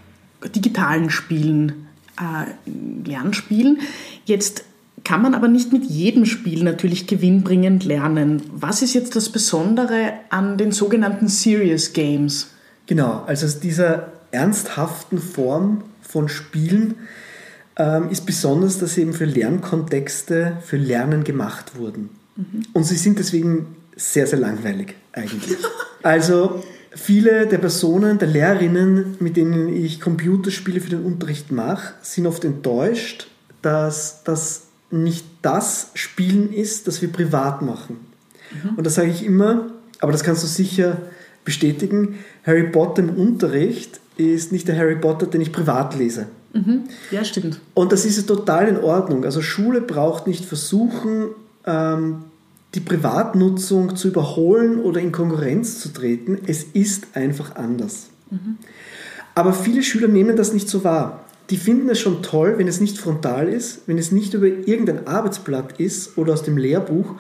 digitalen 0.56 1.10
Spielen. 1.10 1.88
äh, 2.20 2.70
Lernspielen. 3.08 3.80
Jetzt 4.26 4.66
kann 5.04 5.22
man 5.22 5.34
aber 5.34 5.48
nicht 5.48 5.74
mit 5.74 5.84
jedem 5.86 6.26
Spiel 6.26 6.64
natürlich 6.64 7.08
gewinnbringend 7.08 7.84
lernen. 7.84 8.42
Was 8.54 8.82
ist 8.82 8.94
jetzt 8.94 9.16
das 9.16 9.30
Besondere 9.30 10.14
an 10.30 10.58
den 10.58 10.72
sogenannten 10.72 11.28
Serious 11.28 11.94
Games? 11.94 12.52
Genau, 12.86 13.24
also 13.26 13.46
aus 13.46 13.60
dieser 13.60 14.12
ernsthaften 14.32 15.20
Form 15.20 15.84
von 16.02 16.28
Spielen 16.28 16.96
ähm, 17.78 18.10
ist 18.10 18.26
besonders, 18.26 18.80
dass 18.80 18.96
sie 18.96 19.02
eben 19.02 19.14
für 19.14 19.26
Lernkontexte, 19.26 20.58
für 20.64 20.78
Lernen 20.78 21.24
gemacht 21.24 21.78
wurden. 21.78 22.10
Mhm. 22.36 22.66
Und 22.74 22.84
sie 22.84 22.98
sind 22.98 23.20
deswegen 23.20 23.76
sehr, 23.96 24.28
sehr 24.28 24.40
langweilig 24.40 24.96
eigentlich. 25.12 25.58
also 26.04 26.64
viele 26.92 27.48
der 27.48 27.58
Personen, 27.60 28.20
der 28.20 28.28
Lehrerinnen, 28.28 29.16
mit 29.20 29.38
denen 29.38 29.70
ich 29.70 30.02
Computerspiele 30.02 30.82
für 30.82 30.90
den 30.90 31.04
Unterricht 31.04 31.52
mache, 31.52 31.94
sind 32.02 32.28
oft 32.28 32.44
enttäuscht, 32.44 33.28
dass 33.62 34.24
das 34.24 34.64
nicht 34.92 35.26
das 35.42 35.90
Spielen 35.96 36.54
ist, 36.54 36.88
das 36.88 37.02
wir 37.02 37.12
privat 37.12 37.62
machen. 37.62 38.00
Mhm. 38.52 38.78
Und 38.78 38.84
das 38.86 38.96
sage 38.96 39.10
ich 39.10 39.26
immer, 39.26 39.72
aber 40.00 40.12
das 40.12 40.24
kannst 40.24 40.44
du 40.44 40.48
sicher 40.48 40.98
bestätigen, 41.46 42.16
Harry 42.46 42.64
Potter 42.64 43.04
im 43.04 43.10
Unterricht 43.10 44.00
ist 44.18 44.52
nicht 44.52 44.68
der 44.68 44.78
Harry 44.78 44.96
Potter, 44.96 45.26
den 45.26 45.42
ich 45.42 45.52
privat 45.52 45.98
lese. 45.98 46.28
Mhm. 46.54 46.84
Ja, 47.12 47.24
stimmt. 47.24 47.60
Und 47.74 47.92
das 47.92 48.06
ist 48.06 48.26
total 48.28 48.68
in 48.68 48.78
Ordnung. 48.78 49.26
Also 49.26 49.42
Schule 49.42 49.82
braucht 49.82 50.28
nicht 50.28 50.46
versuchen, 50.46 51.30
ähm, 51.66 52.24
die 52.76 52.80
Privatnutzung 52.80 53.96
zu 53.96 54.08
überholen 54.08 54.80
oder 54.80 55.00
in 55.00 55.12
Konkurrenz 55.12 55.80
zu 55.80 55.90
treten. 55.90 56.40
Es 56.48 56.64
ist 56.64 57.16
einfach 57.16 57.56
anders. 57.56 58.08
Mhm. 58.30 58.58
Aber 59.36 59.54
viele 59.54 59.84
Schüler 59.84 60.08
nehmen 60.08 60.36
das 60.36 60.54
nicht 60.54 60.70
so 60.70 60.84
wahr. 60.84 61.26
Die 61.50 61.58
finden 61.58 61.90
es 61.90 62.00
schon 62.00 62.24
toll, 62.24 62.56
wenn 62.58 62.68
es 62.68 62.80
nicht 62.80 62.98
frontal 62.98 63.50
ist, 63.50 63.82
wenn 63.88 63.98
es 63.98 64.12
nicht 64.12 64.34
über 64.34 64.48
irgendein 64.48 65.08
Arbeitsblatt 65.08 65.80
ist 65.80 66.18
oder 66.18 66.34
aus 66.34 66.44
dem 66.44 66.58
Lehrbuch, 66.58 67.16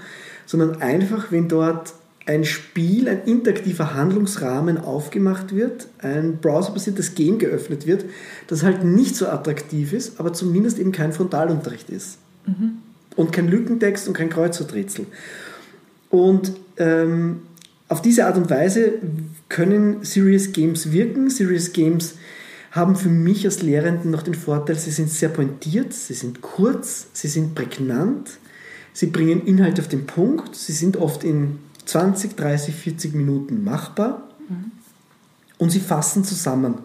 sondern 0.45 0.81
einfach, 0.81 1.31
wenn 1.31 1.47
dort 1.47 1.93
ein 2.25 2.45
Spiel, 2.45 3.09
ein 3.09 3.23
interaktiver 3.25 3.93
Handlungsrahmen 3.93 4.77
aufgemacht 4.77 5.53
wird, 5.53 5.87
ein 5.99 6.37
browserbasiertes 6.37 7.15
Game 7.15 7.37
geöffnet 7.37 7.85
wird, 7.85 8.05
das 8.47 8.63
halt 8.63 8.83
nicht 8.83 9.15
so 9.15 9.27
attraktiv 9.27 9.91
ist, 9.91 10.19
aber 10.19 10.31
zumindest 10.33 10.79
eben 10.79 10.91
kein 10.91 11.11
Frontalunterricht 11.11 11.89
ist. 11.89 12.17
Mhm. 12.45 12.77
Und 13.15 13.31
kein 13.33 13.47
Lückentext 13.47 14.07
und 14.07 14.13
kein 14.13 14.29
Kreuzworträtsel. 14.29 15.05
Und 16.09 16.53
ähm, 16.77 17.41
auf 17.89 18.01
diese 18.01 18.25
Art 18.25 18.37
und 18.37 18.49
Weise 18.49 18.93
können 19.49 20.03
Serious 20.03 20.51
Games 20.51 20.91
wirken. 20.91 21.29
Serious 21.29 21.73
Games 21.73 22.15
haben 22.71 22.95
für 22.95 23.09
mich 23.09 23.45
als 23.45 23.61
Lehrenden 23.61 24.09
noch 24.09 24.23
den 24.23 24.33
Vorteil, 24.33 24.77
sie 24.79 24.89
sind 24.89 25.09
sehr 25.09 25.29
pointiert, 25.29 25.93
sie 25.93 26.15
sind 26.15 26.41
kurz, 26.41 27.07
sie 27.13 27.27
sind 27.27 27.53
prägnant, 27.53 28.39
sie 28.93 29.07
bringen 29.07 29.45
Inhalt 29.45 29.79
auf 29.79 29.87
den 29.87 30.07
Punkt, 30.07 30.55
sie 30.55 30.71
sind 30.71 30.97
oft 30.97 31.23
in 31.23 31.59
20, 31.85 32.35
30, 32.35 32.75
40 32.75 33.13
Minuten 33.13 33.63
machbar 33.63 34.23
mhm. 34.49 34.71
und 35.57 35.69
sie 35.69 35.79
fassen 35.79 36.23
zusammen. 36.23 36.79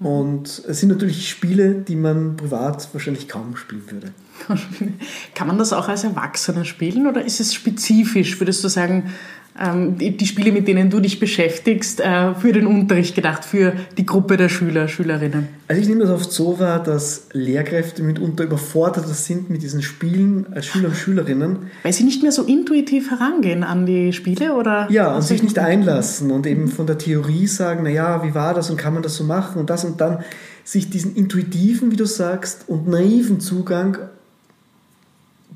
Mhm. 0.00 0.06
Und 0.06 0.62
es 0.66 0.80
sind 0.80 0.90
natürlich 0.90 1.28
Spiele, 1.28 1.74
die 1.74 1.96
man 1.96 2.36
privat 2.36 2.88
wahrscheinlich 2.92 3.28
kaum 3.28 3.56
spielen 3.56 3.90
würde. 3.90 4.12
Kann 5.34 5.46
man 5.46 5.58
das 5.58 5.72
auch 5.72 5.88
als 5.88 6.04
Erwachsener 6.04 6.64
spielen 6.64 7.06
oder 7.06 7.24
ist 7.24 7.40
es 7.40 7.54
spezifisch, 7.54 8.38
würdest 8.40 8.62
du 8.62 8.68
sagen, 8.68 9.12
die 9.58 10.26
Spiele, 10.26 10.52
mit 10.52 10.68
denen 10.68 10.90
du 10.90 11.00
dich 11.00 11.18
beschäftigst, 11.18 12.00
äh, 12.00 12.34
für 12.34 12.52
den 12.52 12.66
Unterricht 12.66 13.14
gedacht, 13.14 13.44
für 13.44 13.72
die 13.96 14.04
Gruppe 14.04 14.36
der 14.36 14.48
Schüler, 14.48 14.88
Schülerinnen? 14.88 15.48
Also 15.68 15.80
ich 15.80 15.88
nehme 15.88 16.02
das 16.02 16.10
oft 16.10 16.30
so 16.30 16.58
wahr, 16.58 16.82
dass 16.82 17.28
Lehrkräfte 17.32 18.02
mitunter 18.02 18.44
überfordert 18.44 19.08
sind 19.08 19.50
mit 19.50 19.62
diesen 19.62 19.82
Spielen 19.82 20.46
als 20.52 20.66
Schüler 20.66 20.88
und 20.88 20.96
Schülerinnen. 20.96 21.70
Weil 21.82 21.92
sie 21.92 22.04
nicht 22.04 22.22
mehr 22.22 22.32
so 22.32 22.42
intuitiv 22.44 23.10
herangehen 23.10 23.64
an 23.64 23.86
die 23.86 24.12
Spiele 24.12 24.54
oder? 24.54 24.88
Ja, 24.90 25.14
und 25.14 25.22
sich 25.22 25.42
nicht 25.42 25.58
einlassen 25.58 26.30
und 26.30 26.46
eben 26.46 26.68
von 26.68 26.86
der 26.86 26.98
Theorie 26.98 27.46
sagen, 27.46 27.84
naja, 27.84 28.22
wie 28.22 28.34
war 28.34 28.54
das 28.54 28.70
und 28.70 28.76
kann 28.76 28.94
man 28.94 29.02
das 29.02 29.16
so 29.16 29.24
machen 29.24 29.58
und 29.58 29.70
das 29.70 29.84
und 29.84 30.00
dann 30.00 30.18
sich 30.64 30.90
diesen 30.90 31.14
intuitiven, 31.14 31.92
wie 31.92 31.96
du 31.96 32.06
sagst, 32.06 32.64
und 32.66 32.88
naiven 32.88 33.40
Zugang 33.40 33.98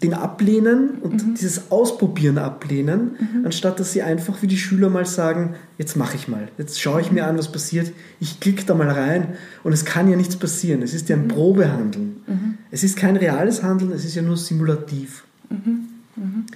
den 0.02 0.14
ablehnen 0.14 0.98
und 1.02 1.26
mhm. 1.26 1.34
dieses 1.34 1.70
Ausprobieren 1.70 2.38
ablehnen, 2.38 3.16
mhm. 3.18 3.44
anstatt 3.44 3.78
dass 3.80 3.92
sie 3.92 4.02
einfach 4.02 4.40
wie 4.42 4.46
die 4.46 4.56
Schüler 4.56 4.88
mal 4.88 5.04
sagen, 5.04 5.54
jetzt 5.78 5.96
mache 5.96 6.16
ich 6.16 6.26
mal, 6.26 6.48
jetzt 6.58 6.80
schaue 6.80 7.00
ich 7.00 7.12
mir 7.12 7.26
an, 7.26 7.36
was 7.36 7.52
passiert, 7.52 7.92
ich 8.18 8.40
klicke 8.40 8.64
da 8.64 8.74
mal 8.74 8.90
rein 8.90 9.34
und 9.62 9.72
es 9.72 9.84
kann 9.84 10.08
ja 10.08 10.16
nichts 10.16 10.36
passieren, 10.36 10.82
es 10.82 10.94
ist 10.94 11.08
ja 11.08 11.16
ein 11.16 11.24
mhm. 11.24 11.28
Probehandeln. 11.28 12.22
Mhm. 12.26 12.58
Es 12.70 12.82
ist 12.82 12.96
kein 12.96 13.16
reales 13.16 13.62
Handeln, 13.62 13.92
es 13.92 14.04
ist 14.04 14.14
ja 14.14 14.22
nur 14.22 14.36
simulativ. 14.36 15.24
Mhm. 15.50 15.88
Mhm. 16.16 16.46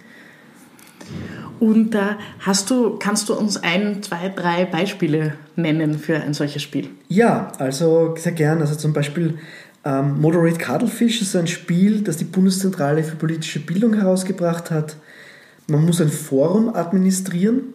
Und 1.61 1.95
äh, 1.95 2.17
hast 2.41 2.71
du, 2.71 2.99
kannst 2.99 3.29
du 3.29 3.35
uns 3.35 3.57
ein, 3.63 4.03
zwei, 4.03 4.29
drei 4.29 4.65
Beispiele 4.65 5.35
nennen 5.57 5.99
für 5.99 6.17
ein 6.17 6.35
solches 6.35 6.63
Spiel? 6.63 6.89
Ja, 7.09 7.53
also 7.59 8.15
sehr 8.17 8.33
gern. 8.33 8.61
Also 8.61 8.75
zum 8.75 8.93
Beispiel 8.93 9.39
ähm, 9.85 10.21
Moderate 10.21 10.59
Cuttlefish 10.59 11.21
ist 11.21 11.37
ein 11.37 11.47
Spiel, 11.47 12.03
das 12.03 12.17
die 12.17 12.25
Bundeszentrale 12.25 13.05
für 13.05 13.17
politische 13.17 13.61
Bildung 13.61 13.95
herausgebracht 13.95 14.71
hat. 14.71 14.97
Man 15.67 15.85
muss 15.85 16.01
ein 16.01 16.09
Forum 16.09 16.75
administrieren 16.75 17.75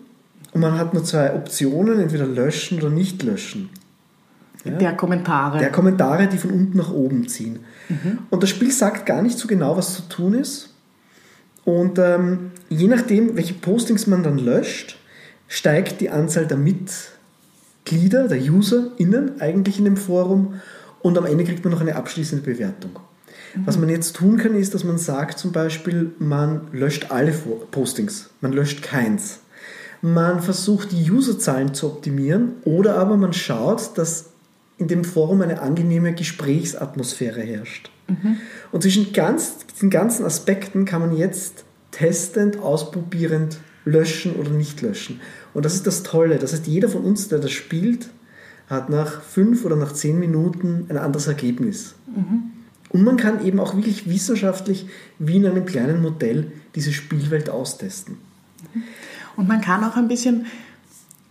und 0.52 0.62
man 0.62 0.78
hat 0.78 0.94
nur 0.94 1.04
zwei 1.04 1.34
Optionen, 1.34 2.00
entweder 2.00 2.26
löschen 2.26 2.80
oder 2.80 2.90
nicht 2.90 3.22
löschen. 3.24 3.70
Ja? 4.64 4.74
Der 4.74 4.94
Kommentare. 4.94 5.60
Der 5.60 5.72
Kommentare, 5.72 6.28
die 6.28 6.38
von 6.38 6.52
unten 6.52 6.78
nach 6.78 6.92
oben 6.92 7.28
ziehen. 7.28 7.60
Mhm. 7.88 8.20
Und 8.30 8.44
das 8.44 8.50
Spiel 8.50 8.72
sagt 8.72 9.06
gar 9.06 9.22
nicht 9.22 9.38
so 9.38 9.48
genau, 9.48 9.78
was 9.78 9.96
zu 9.96 10.02
tun 10.04 10.34
ist. 10.34 10.74
Und 11.64 12.00
ähm, 12.00 12.52
je 12.70 12.88
nachdem, 12.88 13.36
welche 13.36 13.54
Postings 13.54 14.08
man 14.08 14.24
dann 14.24 14.40
löscht, 14.40 14.98
steigt 15.48 16.02
die 16.02 16.10
Anzahl 16.10 16.48
der 16.48 16.58
Mitglieder, 16.58 18.28
der 18.28 18.42
UserInnen 18.42 19.40
eigentlich 19.40 19.78
in 19.78 19.86
dem 19.86 19.98
Forum 19.98 20.56
und 21.02 21.18
am 21.18 21.26
Ende 21.26 21.44
kriegt 21.44 21.64
man 21.64 21.74
noch 21.74 21.82
eine 21.82 21.96
abschließende 21.96 22.44
Bewertung. 22.44 23.00
Was 23.66 23.78
man 23.78 23.90
jetzt 23.90 24.16
tun 24.16 24.38
kann, 24.38 24.56
ist, 24.56 24.74
dass 24.74 24.84
man 24.84 24.98
sagt 24.98 25.40
zum 25.40 25.52
Beispiel, 25.52 26.12
man 26.20 26.68
löscht 26.72 27.12
alle 27.12 27.34
Postings, 27.72 28.30
man 28.42 28.54
löscht 28.54 28.84
keins. 28.84 29.40
Man 30.02 30.42
versucht 30.42 30.92
die 30.92 31.12
Userzahlen 31.12 31.74
zu 31.74 31.88
optimieren 31.88 32.54
oder 32.64 32.96
aber 32.96 33.18
man 33.18 33.34
schaut, 33.34 33.98
dass 33.98 34.30
in 34.78 34.88
dem 34.88 35.04
Forum 35.04 35.42
eine 35.42 35.62
angenehme 35.62 36.14
Gesprächsatmosphäre 36.14 37.42
herrscht. 37.42 37.92
Mhm. 38.08 38.38
Und 38.72 38.84
zwischen 38.84 39.12
ganz, 39.12 39.58
diesen 39.74 39.90
ganzen 39.90 40.26
Aspekten 40.26 40.86
kann 40.86 41.02
man 41.02 41.18
jetzt 41.18 41.66
testend, 41.92 42.60
ausprobierend 42.60 43.58
löschen 43.84 44.36
oder 44.36 44.52
nicht 44.52 44.82
löschen. 44.82 45.20
Und 45.54 45.66
das 45.66 45.76
ist 45.76 45.86
das 45.86 46.04
Tolle. 46.04 46.38
Das 46.38 46.54
heißt, 46.54 46.68
jeder 46.68 46.88
von 46.88 47.04
uns, 47.04 47.28
der 47.28 47.40
das 47.40 47.52
spielt, 47.52 48.10
hat 48.70 48.90
nach 48.90 49.22
fünf 49.22 49.66
oder 49.66 49.76
nach 49.76 49.94
zehn 49.94 50.20
Minuten 50.20 50.86
ein 50.90 50.98
anderes 50.98 51.28
Ergebnis. 51.28 51.96
Mhm. 52.08 52.52
Und 52.90 53.04
man 53.04 53.18
kann 53.18 53.46
eben 53.46 53.60
auch 53.60 53.76
wirklich 53.76 54.10
wissenschaftlich 54.10 54.88
wie 55.20 55.38
in 55.38 55.46
einem 55.46 55.66
kleinen 55.66 56.02
Modell 56.02 56.52
diese 56.76 56.92
Spielwelt 56.92 57.50
austesten. 57.50 58.18
Und 59.36 59.48
man 59.48 59.62
kann 59.62 59.84
auch 59.84 59.96
ein 59.96 60.08
bisschen, 60.08 60.46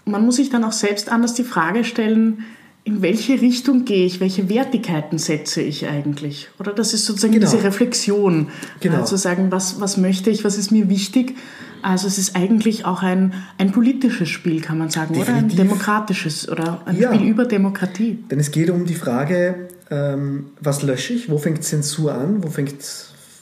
man 0.04 0.24
muss 0.24 0.36
sich 0.36 0.50
dann 0.50 0.64
auch 0.64 0.72
selbst 0.72 1.10
anders 1.10 1.34
die 1.34 1.44
Frage 1.44 1.84
stellen, 1.84 2.44
in 2.84 3.02
welche 3.02 3.40
Richtung 3.40 3.84
gehe 3.84 4.06
ich, 4.06 4.18
welche 4.18 4.48
Wertigkeiten 4.48 5.18
setze 5.18 5.60
ich 5.60 5.86
eigentlich? 5.86 6.48
Oder 6.58 6.72
das 6.72 6.94
ist 6.94 7.04
sozusagen 7.04 7.34
genau. 7.34 7.50
diese 7.50 7.62
Reflexion, 7.62 8.48
genau. 8.80 9.04
zu 9.04 9.16
sagen, 9.16 9.50
was, 9.50 9.80
was 9.80 9.98
möchte 9.98 10.30
ich, 10.30 10.42
was 10.42 10.56
ist 10.56 10.70
mir 10.70 10.88
wichtig 10.88 11.36
also 11.82 12.06
es 12.06 12.18
ist 12.18 12.36
eigentlich 12.36 12.84
auch 12.84 13.02
ein, 13.02 13.34
ein 13.58 13.72
politisches 13.72 14.28
Spiel, 14.28 14.60
kann 14.60 14.78
man 14.78 14.90
sagen, 14.90 15.14
Definitiv. 15.14 15.34
oder 15.34 15.44
ein 15.44 15.56
demokratisches 15.56 16.48
oder 16.48 16.82
ein 16.86 16.98
ja. 16.98 17.14
Spiel 17.14 17.28
über 17.28 17.44
Demokratie. 17.44 18.18
Denn 18.30 18.40
es 18.40 18.50
geht 18.50 18.70
um 18.70 18.84
die 18.86 18.94
Frage, 18.94 19.68
ähm, 19.90 20.46
was 20.60 20.82
lösche 20.82 21.14
ich, 21.14 21.30
wo 21.30 21.38
fängt 21.38 21.64
Zensur 21.64 22.14
an, 22.14 22.42
wo, 22.42 22.48
fängt, 22.48 22.74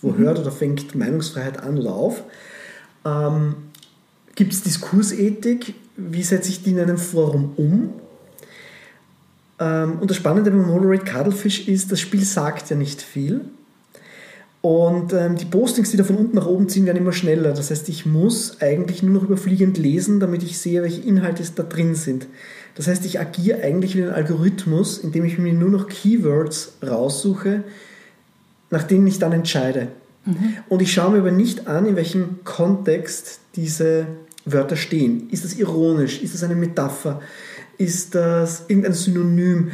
wo 0.03 0.11
mhm. 0.11 0.19
hört 0.19 0.39
oder 0.39 0.53
fängt 0.53 0.95
Meinungsfreiheit 0.95 1.63
an 1.63 1.79
oder 1.79 1.93
auf. 1.93 2.23
Ähm, 3.05 3.55
Gibt 4.35 4.53
es 4.53 4.63
Diskursethik, 4.63 5.75
wie 5.97 6.23
setze 6.23 6.51
ich 6.51 6.63
die 6.63 6.71
in 6.71 6.81
einem 6.81 6.99
Forum 6.99 7.53
um? 7.57 7.91
Ähm, 9.59 9.99
und 10.01 10.11
das 10.11 10.19
Spannende 10.19 10.51
beim 10.51 10.67
Moderate 10.67 11.05
Cuddlefish 11.05 11.69
ist, 11.69 11.91
das 11.91 12.01
Spiel 12.01 12.25
sagt 12.25 12.71
ja 12.71 12.77
nicht 12.77 13.01
viel. 13.01 13.47
Und 14.67 15.13
ähm, 15.13 15.37
die 15.37 15.45
Postings, 15.45 15.93
die 15.93 15.97
da 15.97 16.03
von 16.03 16.17
unten 16.17 16.35
nach 16.35 16.47
oben 16.49 16.69
ziehen, 16.69 16.87
werden 16.87 16.97
immer 16.97 17.13
schneller. 17.13 17.53
Das 17.53 17.71
heißt, 17.71 17.89
ich 17.89 18.05
muss 18.05 18.61
eigentlich 18.61 19.01
nur 19.01 19.15
noch 19.15 19.23
überfliegend 19.23 19.79
lesen, 19.79 20.19
damit 20.19 20.43
ich 20.43 20.59
sehe, 20.59 20.83
welche 20.83 21.03
Inhalte 21.03 21.45
da 21.55 21.63
drin 21.63 21.95
sind. 21.95 22.27
Das 22.75 22.89
heißt, 22.89 23.07
ich 23.07 23.21
agiere 23.21 23.63
eigentlich 23.63 23.95
wie 23.95 24.03
ein 24.03 24.11
Algorithmus, 24.11 24.99
indem 24.99 25.25
ich 25.25 25.39
mir 25.39 25.53
nur 25.53 25.71
noch 25.71 25.87
Keywords 25.87 26.73
raussuche, 26.85 27.63
nach 28.71 28.83
denen 28.83 29.07
ich 29.07 29.21
dann 29.21 29.31
entscheide. 29.31 29.87
Mhm. 30.25 30.57
Und 30.69 30.83
ich 30.83 30.93
schaue 30.93 31.13
mir 31.13 31.19
aber 31.19 31.31
nicht 31.31 31.69
an, 31.69 31.87
in 31.87 31.95
welchem 31.95 32.41
Kontext 32.43 33.39
diese 33.55 34.09
Wörter 34.47 34.75
stehen. 34.75 35.31
Ist 35.31 35.45
das 35.45 35.55
ironisch? 35.55 36.21
Ist 36.25 36.35
das 36.35 36.43
eine 36.43 36.57
Metapher? 36.57 37.21
Ist 37.79 38.17
das 38.17 38.65
irgendein 38.67 38.95
Synonym? 38.95 39.71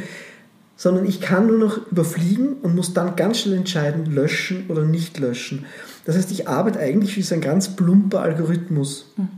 Sondern 0.83 1.05
ich 1.05 1.21
kann 1.21 1.47
nur 1.47 1.57
noch 1.57 1.89
überfliegen 1.89 2.55
und 2.61 2.75
muss 2.75 2.93
dann 2.93 3.15
ganz 3.15 3.39
schnell 3.39 3.55
entscheiden, 3.55 4.05
löschen 4.05 4.65
oder 4.67 4.83
nicht 4.83 5.17
löschen. 5.17 5.63
Das 6.03 6.17
heißt, 6.17 6.29
ich 6.29 6.49
arbeite 6.49 6.77
eigentlich 6.77 7.15
wie 7.15 7.21
so 7.21 7.35
ein 7.35 7.39
ganz 7.39 7.77
plumper 7.77 8.19
Algorithmus. 8.19 9.13
Mhm. 9.15 9.29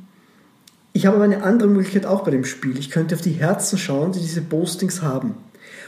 Ich 0.91 1.05
habe 1.05 1.17
aber 1.17 1.25
eine 1.25 1.43
andere 1.43 1.69
Möglichkeit 1.69 2.07
auch 2.07 2.23
bei 2.23 2.31
dem 2.31 2.45
Spiel. 2.45 2.79
Ich 2.79 2.89
könnte 2.89 3.13
auf 3.13 3.21
die 3.21 3.33
Herzen 3.33 3.77
schauen, 3.77 4.11
die 4.11 4.21
diese 4.21 4.41
Postings 4.41 5.03
haben. 5.03 5.35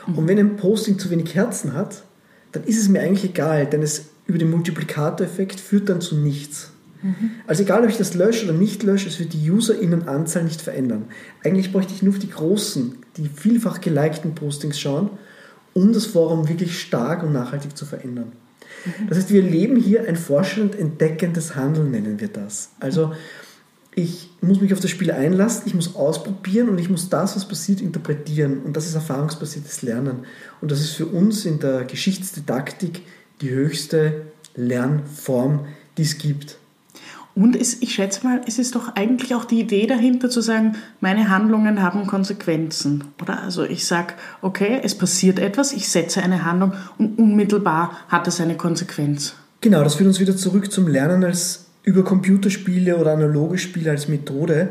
Mhm. 0.06 0.18
Und 0.20 0.28
wenn 0.28 0.38
ein 0.38 0.58
Posting 0.58 1.00
zu 1.00 1.10
wenig 1.10 1.34
Herzen 1.34 1.74
hat, 1.74 2.04
dann 2.52 2.64
ist 2.64 2.80
es 2.80 2.88
mir 2.88 3.02
eigentlich 3.02 3.32
egal, 3.32 3.66
denn 3.66 3.82
es 3.82 4.10
über 4.28 4.38
den 4.38 4.52
Multiplikatoreffekt 4.52 5.60
führt 5.60 5.90
dann 5.90 6.02
zu 6.02 6.18
nichts. 6.18 6.70
Mhm. 7.02 7.32
Also 7.48 7.64
egal, 7.64 7.84
ob 7.84 7.90
ich 7.90 7.98
das 7.98 8.14
lösche 8.14 8.46
oder 8.46 8.54
nicht 8.54 8.84
lösche, 8.84 9.10
es 9.10 9.18
wird 9.18 9.34
die 9.34 9.50
UserInnenanzahl 9.50 10.44
nicht 10.44 10.62
verändern. 10.62 11.06
Eigentlich 11.44 11.72
bräuchte 11.72 11.94
ich 11.96 12.04
nur 12.04 12.14
auf 12.14 12.20
die 12.20 12.30
großen, 12.30 12.98
die 13.18 13.28
vielfach 13.28 13.82
gelikten 13.82 14.36
Postings 14.36 14.80
schauen, 14.80 15.10
um 15.78 15.94
das 15.94 16.08
Forum 16.08 16.50
wirklich 16.50 16.80
stark 16.82 17.22
und 17.22 17.34
nachhaltig 17.34 17.78
zu 17.78 17.86
verändern. 17.86 18.32
Das 19.08 19.20
heißt, 19.20 19.30
wir 19.30 19.44
leben 19.44 19.76
hier 19.76 20.08
ein 20.08 20.16
forschend 20.16 20.74
entdeckendes 20.74 21.56
Handeln, 21.56 21.92
nennen 21.92 22.20
wir 22.20 22.30
das. 22.30 22.72
Also 22.80 23.14
ich 23.94 24.32
muss 24.42 24.60
mich 24.60 24.74
auf 24.74 24.80
das 24.80 24.90
Spiel 24.90 25.12
einlassen, 25.12 25.64
ich 25.68 25.76
muss 25.76 25.96
ausprobieren 25.96 26.70
und 26.70 26.80
ich 26.80 26.90
muss 26.90 27.10
das, 27.10 27.36
was 27.36 27.48
passiert, 27.48 27.82
interpretieren. 27.82 28.64
Und 28.64 28.76
das 28.76 28.88
ist 28.88 28.96
erfahrungsbasiertes 28.96 29.84
Lernen. 29.84 30.26
Und 30.62 30.72
das 30.72 30.82
ist 30.82 30.94
für 30.94 31.06
uns 31.06 31.46
in 31.46 31.60
der 31.60 31.84
Geschichtsdidaktik 31.84 33.04
die 33.42 33.52
höchste 33.52 34.24
Lernform, 34.56 35.68
die 36.00 36.04
es 36.04 36.18
gibt. 36.18 36.58
Und 37.38 37.56
es, 37.56 37.84
ich 37.84 37.94
schätze 37.94 38.26
mal, 38.26 38.42
es 38.48 38.58
ist 38.58 38.74
doch 38.74 38.96
eigentlich 38.96 39.36
auch 39.36 39.46
die 39.46 39.60
Idee 39.60 39.86
dahinter 39.86 40.28
zu 40.28 40.42
sagen, 40.42 40.76
meine 41.02 41.30
Handlungen 41.30 41.84
haben 41.84 42.08
Konsequenzen. 42.08 43.04
Oder? 43.22 43.44
Also 43.44 43.64
ich 43.64 43.86
sage, 43.86 44.16
okay, 44.42 44.80
es 44.82 44.96
passiert 44.96 45.38
etwas, 45.38 45.72
ich 45.72 45.88
setze 45.88 46.24
eine 46.24 46.46
Handlung 46.46 46.74
und 46.98 47.20
unmittelbar 47.20 47.92
hat 48.08 48.28
es 48.28 48.42
eine 48.42 48.58
Konsequenz. 48.58 49.36
Genau, 49.62 49.84
das 49.84 49.94
führt 49.94 50.08
uns 50.08 50.20
wieder 50.20 50.36
zurück 50.36 50.72
zum 50.72 50.88
Lernen 50.88 51.24
als 51.24 51.68
über 51.84 52.04
Computerspiele 52.04 52.98
oder 52.98 53.12
analoge 53.12 53.60
Spiele 53.60 53.92
als 53.92 54.08
Methode. 54.08 54.70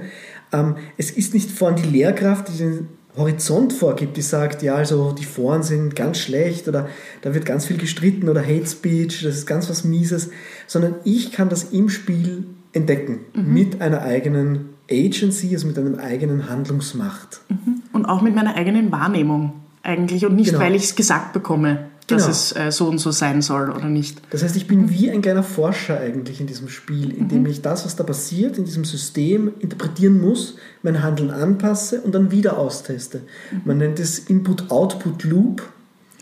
Ähm, 0.52 0.75
es 0.96 1.12
ist 1.12 1.35
nicht 1.35 1.52
vorhin 1.52 1.80
die 1.80 1.88
Lehrkraft, 1.88 2.49
die 2.49 2.58
den 2.58 2.88
Horizont 3.16 3.73
vorgibt, 3.75 4.16
die 4.16 4.23
sagt, 4.23 4.62
ja, 4.62 4.75
also 4.75 5.12
die 5.12 5.25
Foren 5.25 5.62
sind 5.62 5.94
ganz 5.94 6.18
schlecht 6.18 6.66
oder 6.66 6.88
da 7.23 7.32
wird 7.32 7.46
ganz 7.46 7.64
viel 7.64 7.78
gestritten 7.78 8.28
oder 8.28 8.42
Hate 8.42 8.66
Speech, 8.66 9.23
das 9.23 9.37
ist 9.37 9.46
ganz 9.46 9.70
was 9.70 9.85
Mieses, 9.85 10.30
sondern 10.66 10.96
ich 11.04 11.30
kann 11.30 11.49
das 11.49 11.64
im 11.64 11.88
Spiel 11.88 12.44
entdecken 12.76 13.21
mhm. 13.35 13.54
mit 13.54 13.80
einer 13.80 14.02
eigenen 14.02 14.71
Agency, 14.90 15.52
also 15.52 15.66
mit 15.66 15.78
einer 15.78 15.99
eigenen 15.99 16.49
Handlungsmacht. 16.49 17.40
Mhm. 17.49 17.83
Und 17.92 18.06
auch 18.06 18.23
mit 18.23 18.35
meiner 18.35 18.54
eigenen 18.54 18.92
Wahrnehmung 18.92 19.54
eigentlich 19.83 20.26
und 20.26 20.37
nicht, 20.37 20.50
genau. 20.50 20.61
weil 20.61 20.75
ich 20.75 20.85
es 20.85 20.95
gesagt 20.95 21.33
bekomme, 21.33 21.87
dass 22.06 22.23
genau. 22.23 22.30
es 22.30 22.56
äh, 22.56 22.71
so 22.71 22.87
und 22.87 22.99
so 22.99 23.11
sein 23.11 23.42
soll 23.42 23.71
oder 23.71 23.88
nicht. 23.88 24.21
Das 24.30 24.42
heißt, 24.42 24.56
ich 24.56 24.68
bin 24.68 24.83
mhm. 24.83 24.90
wie 24.90 25.11
ein 25.11 25.23
kleiner 25.23 25.42
Forscher 25.42 25.99
eigentlich 25.99 26.40
in 26.40 26.47
diesem 26.47 26.68
Spiel, 26.68 27.11
in 27.11 27.28
dem 27.28 27.40
mhm. 27.40 27.47
ich 27.47 27.62
das, 27.62 27.85
was 27.85 27.97
da 27.97 28.04
passiert, 28.04 28.59
in 28.59 28.64
diesem 28.64 28.85
System 28.85 29.52
interpretieren 29.59 30.21
muss, 30.21 30.56
mein 30.83 31.02
Handeln 31.02 31.30
anpasse 31.30 32.00
und 32.00 32.14
dann 32.14 32.30
wieder 32.30 32.59
austeste. 32.59 33.23
Mhm. 33.50 33.61
Man 33.64 33.78
nennt 33.78 33.99
es 33.99 34.18
Input-Output-Loop. 34.18 35.62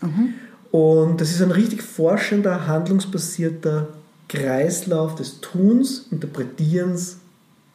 Mhm. 0.01 0.33
Und 0.71 1.21
das 1.21 1.31
ist 1.31 1.41
ein 1.41 1.51
richtig 1.51 1.83
forschender, 1.83 2.67
handlungsbasierter 2.67 3.89
Kreislauf 4.35 5.15
des 5.15 5.41
Tuns, 5.41 6.07
Interpretierens, 6.11 7.17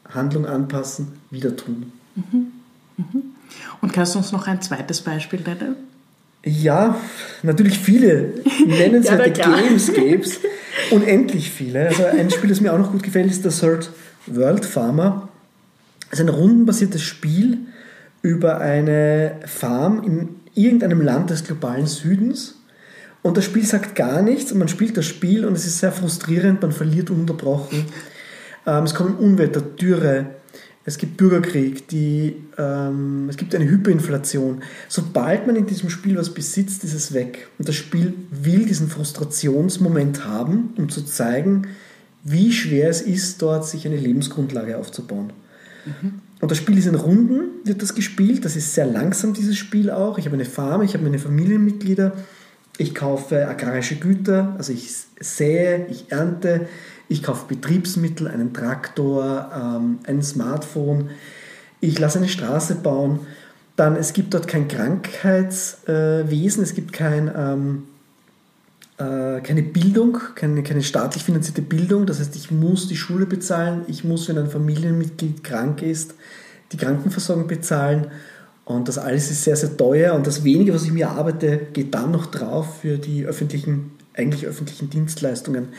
Handlung 0.09 0.47
anpassen, 0.47 1.09
wieder 1.31 1.57
tun. 1.57 1.93
Mhm. 2.17 2.52
Mhm. 2.97 3.23
Und 3.81 3.93
kannst 3.93 4.14
du 4.14 4.19
uns 4.19 4.33
noch 4.33 4.47
ein 4.47 4.61
zweites 4.61 5.00
Beispiel 5.00 5.40
nennen? 5.40 5.76
Ja, 6.45 6.99
natürlich 7.43 7.79
viele 7.79 8.35
nennenswerte 8.67 9.38
ja, 9.38 9.57
Games 9.57 9.93
gäbe 9.93 10.23
es. 10.23 10.40
Unendlich 10.90 11.50
viele. 11.50 11.88
Also 11.88 12.05
ein 12.05 12.31
Spiel, 12.31 12.49
das 12.49 12.61
mir 12.61 12.73
auch 12.73 12.79
noch 12.79 12.93
gut 12.93 13.02
gefällt, 13.02 13.31
ist 13.31 13.43
The 13.43 13.50
Third 13.50 13.90
World 14.26 14.64
Farmer. 14.64 15.29
Es 16.11 16.19
ist 16.19 16.26
ein 16.26 16.29
rundenbasiertes 16.31 17.02
Spiel 17.02 17.59
über 18.23 18.58
eine 18.58 19.37
Farm 19.47 20.02
in 20.02 20.28
irgendeinem 20.54 21.00
Land 21.00 21.30
des 21.30 21.45
globalen 21.45 21.87
Südens 21.87 22.60
und 23.23 23.37
das 23.37 23.45
Spiel 23.45 23.65
sagt 23.65 23.95
gar 23.95 24.23
nichts 24.23 24.52
und 24.52 24.59
man 24.59 24.69
spielt 24.69 24.97
das 24.97 25.06
Spiel 25.06 25.45
und 25.45 25.54
es 25.54 25.67
ist 25.67 25.78
sehr 25.78 25.93
frustrierend, 25.93 26.63
man 26.63 26.73
verliert 26.73 27.11
unterbrochen. 27.11 27.85
Ähm, 28.67 28.85
es 28.85 28.95
kommen 28.95 29.17
Unwetter, 29.17 29.61
Dürre, 29.61 30.26
es 30.85 30.97
gibt 30.97 31.19
Bürgerkrieg, 31.19 31.89
die, 31.89 32.37
ähm, 32.56 33.26
es 33.28 33.37
gibt 33.37 33.54
eine 33.54 33.69
Hyperinflation. 33.69 34.63
Sobald 34.89 35.47
man 35.47 35.56
in 35.56 35.67
diesem 35.67 35.91
Spiel 35.91 36.17
was 36.17 36.30
besitzt, 36.30 36.83
ist 36.85 36.95
es 36.95 37.13
weg. 37.13 37.49
Und 37.59 37.69
das 37.69 37.75
Spiel 37.75 38.15
will 38.30 38.65
diesen 38.65 38.89
Frustrationsmoment 38.89 40.25
haben, 40.25 40.73
um 40.78 40.89
zu 40.89 41.02
zeigen, 41.02 41.69
wie 42.25 42.52
schwer 42.52 42.89
es 42.89 43.02
ist, 43.02 43.43
dort 43.43 43.67
sich 43.67 43.87
eine 43.87 43.97
Lebensgrundlage 43.97 44.78
aufzubauen. 44.78 45.33
Mhm. 45.85 46.21
Und 46.41 46.50
das 46.50 46.59
Spiel 46.59 46.78
ist 46.78 46.87
in 46.87 46.95
Runden, 46.95 47.43
wird 47.65 47.83
das 47.83 47.95
gespielt. 47.95 48.47
Das 48.47 48.56
ist 48.56 48.75
sehr 48.75 48.87
langsam, 48.87 49.35
dieses 49.35 49.59
Spiel 49.59 49.91
auch. 49.91 50.17
Ich 50.17 50.25
habe 50.25 50.35
eine 50.35 50.47
Farm, 50.47 50.80
ich 50.80 50.95
habe 50.95 51.04
meine 51.04 51.19
Familienmitglieder 51.19 52.15
ich 52.80 52.95
kaufe 52.95 53.47
agrarische 53.47 53.97
Güter, 53.97 54.54
also 54.56 54.73
ich 54.73 54.90
sähe, 55.21 55.86
ich 55.90 56.10
ernte, 56.10 56.66
ich 57.08 57.23
kaufe 57.23 57.45
Betriebsmittel, 57.47 58.26
einen 58.26 58.54
Traktor, 58.54 59.50
ähm, 59.54 59.99
ein 60.06 60.23
Smartphone, 60.23 61.10
ich 61.82 61.99
lasse 61.99 62.19
eine 62.19 62.28
Straße 62.28 62.76
bauen. 62.76 63.21
Dann, 63.76 63.97
es 63.97 64.14
gibt 64.14 64.32
dort 64.32 64.49
kein 64.49 64.66
Krankheitswesen, 64.66 66.62
es 66.62 66.75
gibt 66.75 66.95
kein, 66.95 67.30
ähm, 67.36 67.82
äh, 68.97 69.43
keine 69.43 69.62
Bildung, 69.62 70.19
keine, 70.34 70.62
keine 70.62 70.82
staatlich 70.82 71.23
finanzierte 71.23 71.60
Bildung. 71.60 72.06
Das 72.06 72.19
heißt, 72.19 72.34
ich 72.34 72.50
muss 72.50 72.88
die 72.88 72.97
Schule 72.97 73.26
bezahlen, 73.26 73.82
ich 73.88 74.04
muss, 74.04 74.26
wenn 74.30 74.38
ein 74.38 74.49
Familienmitglied 74.49 75.45
krank 75.45 75.82
ist, 75.82 76.14
die 76.73 76.78
Krankenversorgung 76.78 77.47
bezahlen 77.47 78.06
und 78.71 78.87
das 78.87 78.99
alles 78.99 79.30
ist 79.30 79.43
sehr, 79.43 79.56
sehr 79.56 79.76
teuer 79.76 80.15
und 80.15 80.26
das 80.26 80.45
wenige, 80.45 80.73
was 80.73 80.85
ich 80.85 80.93
mir 80.93 81.11
arbeite, 81.11 81.59
geht 81.73 81.93
dann 81.93 82.13
noch 82.13 82.26
drauf 82.26 82.80
für 82.83 82.99
die 82.99 83.26
öffentlichen, 83.26 83.91
eigentlich 84.15 84.47
öffentlichen 84.47 84.89
Dienstleistungen. 84.91 85.71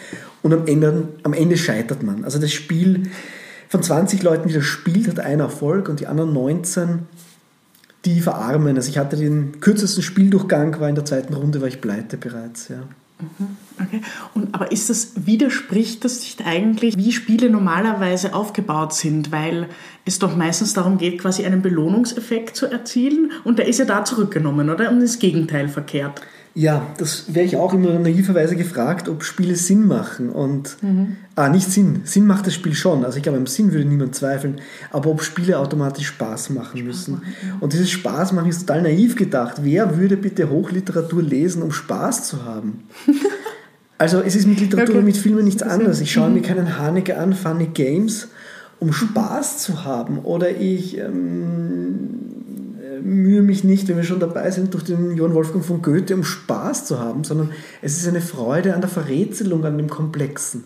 Und 0.41 0.53
am 0.53 0.67
Ende, 0.67 1.07
am 1.23 1.31
Ende 1.31 1.55
scheitert 1.55 2.03
man. 2.03 2.25
Also 2.25 2.37
das 2.37 2.51
Spiel 2.51 3.03
von 3.69 3.81
20 3.81 4.23
Leuten, 4.23 4.49
die 4.49 4.53
das 4.53 4.65
spielt, 4.65 5.07
hat 5.07 5.21
einen 5.21 5.39
Erfolg 5.39 5.87
und 5.87 6.01
die 6.01 6.07
anderen 6.07 6.33
19, 6.33 6.99
die 8.03 8.19
verarmen. 8.19 8.75
Also 8.75 8.89
ich 8.89 8.97
hatte 8.97 9.15
den 9.15 9.61
kürzesten 9.61 10.03
Spieldurchgang, 10.03 10.77
war 10.81 10.89
in 10.89 10.95
der 10.95 11.05
zweiten 11.05 11.33
Runde, 11.33 11.61
war 11.61 11.69
ich 11.69 11.79
pleite 11.79 12.17
bereits. 12.17 12.67
Ja. 12.67 12.83
Mhm, 13.21 13.57
okay. 13.79 14.01
Und, 14.33 14.53
aber 14.53 14.71
ist 14.71 14.89
das, 14.89 15.25
widerspricht 15.25 16.03
das 16.03 16.19
nicht 16.21 16.45
eigentlich, 16.45 16.97
wie 16.97 17.11
Spiele 17.11 17.49
normalerweise 17.49 18.33
aufgebaut 18.33 18.93
sind? 18.93 19.31
Weil 19.31 19.67
es 20.05 20.19
doch 20.19 20.35
meistens 20.35 20.73
darum 20.73 20.97
geht, 20.97 21.19
quasi 21.19 21.45
einen 21.45 21.61
Belohnungseffekt 21.61 22.55
zu 22.55 22.67
erzielen 22.67 23.31
und 23.43 23.59
der 23.59 23.67
ist 23.67 23.79
ja 23.79 23.85
da 23.85 24.03
zurückgenommen, 24.03 24.69
oder? 24.69 24.89
Und 24.89 25.01
das 25.01 25.19
Gegenteil 25.19 25.69
verkehrt. 25.69 26.21
Ja, 26.53 26.85
das 26.97 27.33
wäre 27.33 27.45
ich 27.45 27.55
auch 27.55 27.73
immer 27.73 27.97
naiverweise 27.97 28.57
gefragt, 28.57 29.07
ob 29.07 29.23
Spiele 29.23 29.55
Sinn 29.55 29.87
machen. 29.87 30.29
Und 30.29 30.75
mhm. 30.81 31.15
ah, 31.35 31.47
nicht 31.47 31.71
Sinn. 31.71 32.01
Sinn 32.03 32.27
macht 32.27 32.45
das 32.45 32.53
Spiel 32.53 32.73
schon. 32.73 33.05
Also 33.05 33.17
ich 33.17 33.23
glaube, 33.23 33.37
im 33.37 33.47
Sinn 33.47 33.71
würde 33.71 33.87
niemand 33.87 34.15
zweifeln. 34.15 34.59
Aber 34.91 35.11
ob 35.11 35.23
Spiele 35.23 35.59
automatisch 35.59 36.07
Spaß 36.07 36.49
machen 36.49 36.77
Spaß 36.77 36.85
müssen. 36.87 37.13
Machen, 37.13 37.33
ja. 37.47 37.57
Und 37.61 37.71
dieses 37.71 37.89
Spaß 37.89 38.33
machen 38.33 38.49
ist 38.49 38.67
total 38.67 38.81
naiv 38.81 39.15
gedacht. 39.15 39.61
Wer 39.61 39.97
würde 39.97 40.17
bitte 40.17 40.49
Hochliteratur 40.49 41.23
lesen, 41.23 41.61
um 41.61 41.71
Spaß 41.71 42.27
zu 42.27 42.43
haben? 42.43 42.83
also 43.97 44.19
es 44.19 44.35
ist 44.35 44.45
mit 44.45 44.59
Literatur 44.59 44.95
okay. 44.95 45.05
mit 45.05 45.15
Filmen 45.15 45.45
nichts 45.45 45.63
anderes. 45.63 46.01
Ich 46.01 46.11
schaue 46.11 46.27
mhm. 46.27 46.35
mir 46.35 46.41
keinen 46.41 46.77
Haneke 46.77 47.17
an, 47.17 47.33
Funny 47.33 47.67
Games, 47.67 48.27
um 48.79 48.91
Spaß 48.91 49.59
zu 49.59 49.85
haben. 49.85 50.19
Oder 50.19 50.57
ich 50.57 50.97
ähm, 50.97 52.40
mühe 53.03 53.41
mich 53.41 53.63
nicht, 53.63 53.87
wenn 53.87 53.97
wir 53.97 54.03
schon 54.03 54.19
dabei 54.19 54.51
sind, 54.51 54.73
durch 54.73 54.83
den 54.83 55.15
Johann 55.15 55.33
Wolfgang 55.33 55.63
von 55.63 55.81
Goethe, 55.81 56.15
um 56.15 56.23
Spaß 56.23 56.85
zu 56.85 56.99
haben, 56.99 57.23
sondern 57.23 57.51
es 57.81 57.97
ist 57.97 58.07
eine 58.07 58.21
Freude 58.21 58.73
an 58.73 58.81
der 58.81 58.89
Verrätselung, 58.89 59.65
an 59.65 59.77
dem 59.77 59.89
Komplexen. 59.89 60.65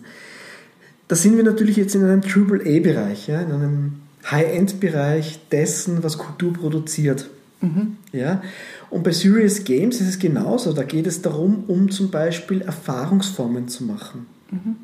Da 1.08 1.16
sind 1.16 1.36
wir 1.36 1.44
natürlich 1.44 1.76
jetzt 1.76 1.94
in 1.94 2.04
einem 2.04 2.22
Triple-A-Bereich, 2.22 3.28
ja, 3.28 3.40
in 3.40 3.52
einem 3.52 3.92
High-End-Bereich 4.30 5.40
dessen, 5.50 6.02
was 6.02 6.18
Kultur 6.18 6.52
produziert. 6.52 7.28
Mhm. 7.60 7.96
Ja? 8.12 8.42
Und 8.90 9.04
bei 9.04 9.12
Serious 9.12 9.64
Games 9.64 10.00
ist 10.00 10.08
es 10.08 10.18
genauso. 10.18 10.72
Da 10.72 10.82
geht 10.82 11.06
es 11.06 11.22
darum, 11.22 11.64
um 11.68 11.90
zum 11.90 12.10
Beispiel 12.10 12.62
Erfahrungsformen 12.62 13.68
zu 13.68 13.84
machen. 13.84 14.26
Mhm. 14.50 14.76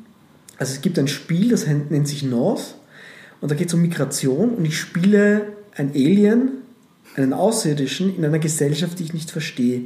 Also 0.57 0.73
es 0.73 0.81
gibt 0.81 0.97
ein 0.99 1.07
Spiel, 1.07 1.49
das 1.49 1.67
nennt 1.67 2.07
sich 2.07 2.23
North 2.23 2.75
und 3.41 3.51
da 3.51 3.55
geht 3.55 3.67
es 3.67 3.73
um 3.73 3.81
Migration 3.81 4.51
und 4.51 4.65
ich 4.65 4.77
spiele 4.77 5.47
ein 5.75 5.89
Alien, 5.89 6.62
einen 7.15 7.33
Außerirdischen 7.33 8.15
in 8.15 8.25
einer 8.25 8.39
Gesellschaft, 8.39 8.99
die 8.99 9.03
ich 9.03 9.13
nicht 9.13 9.31
verstehe. 9.31 9.83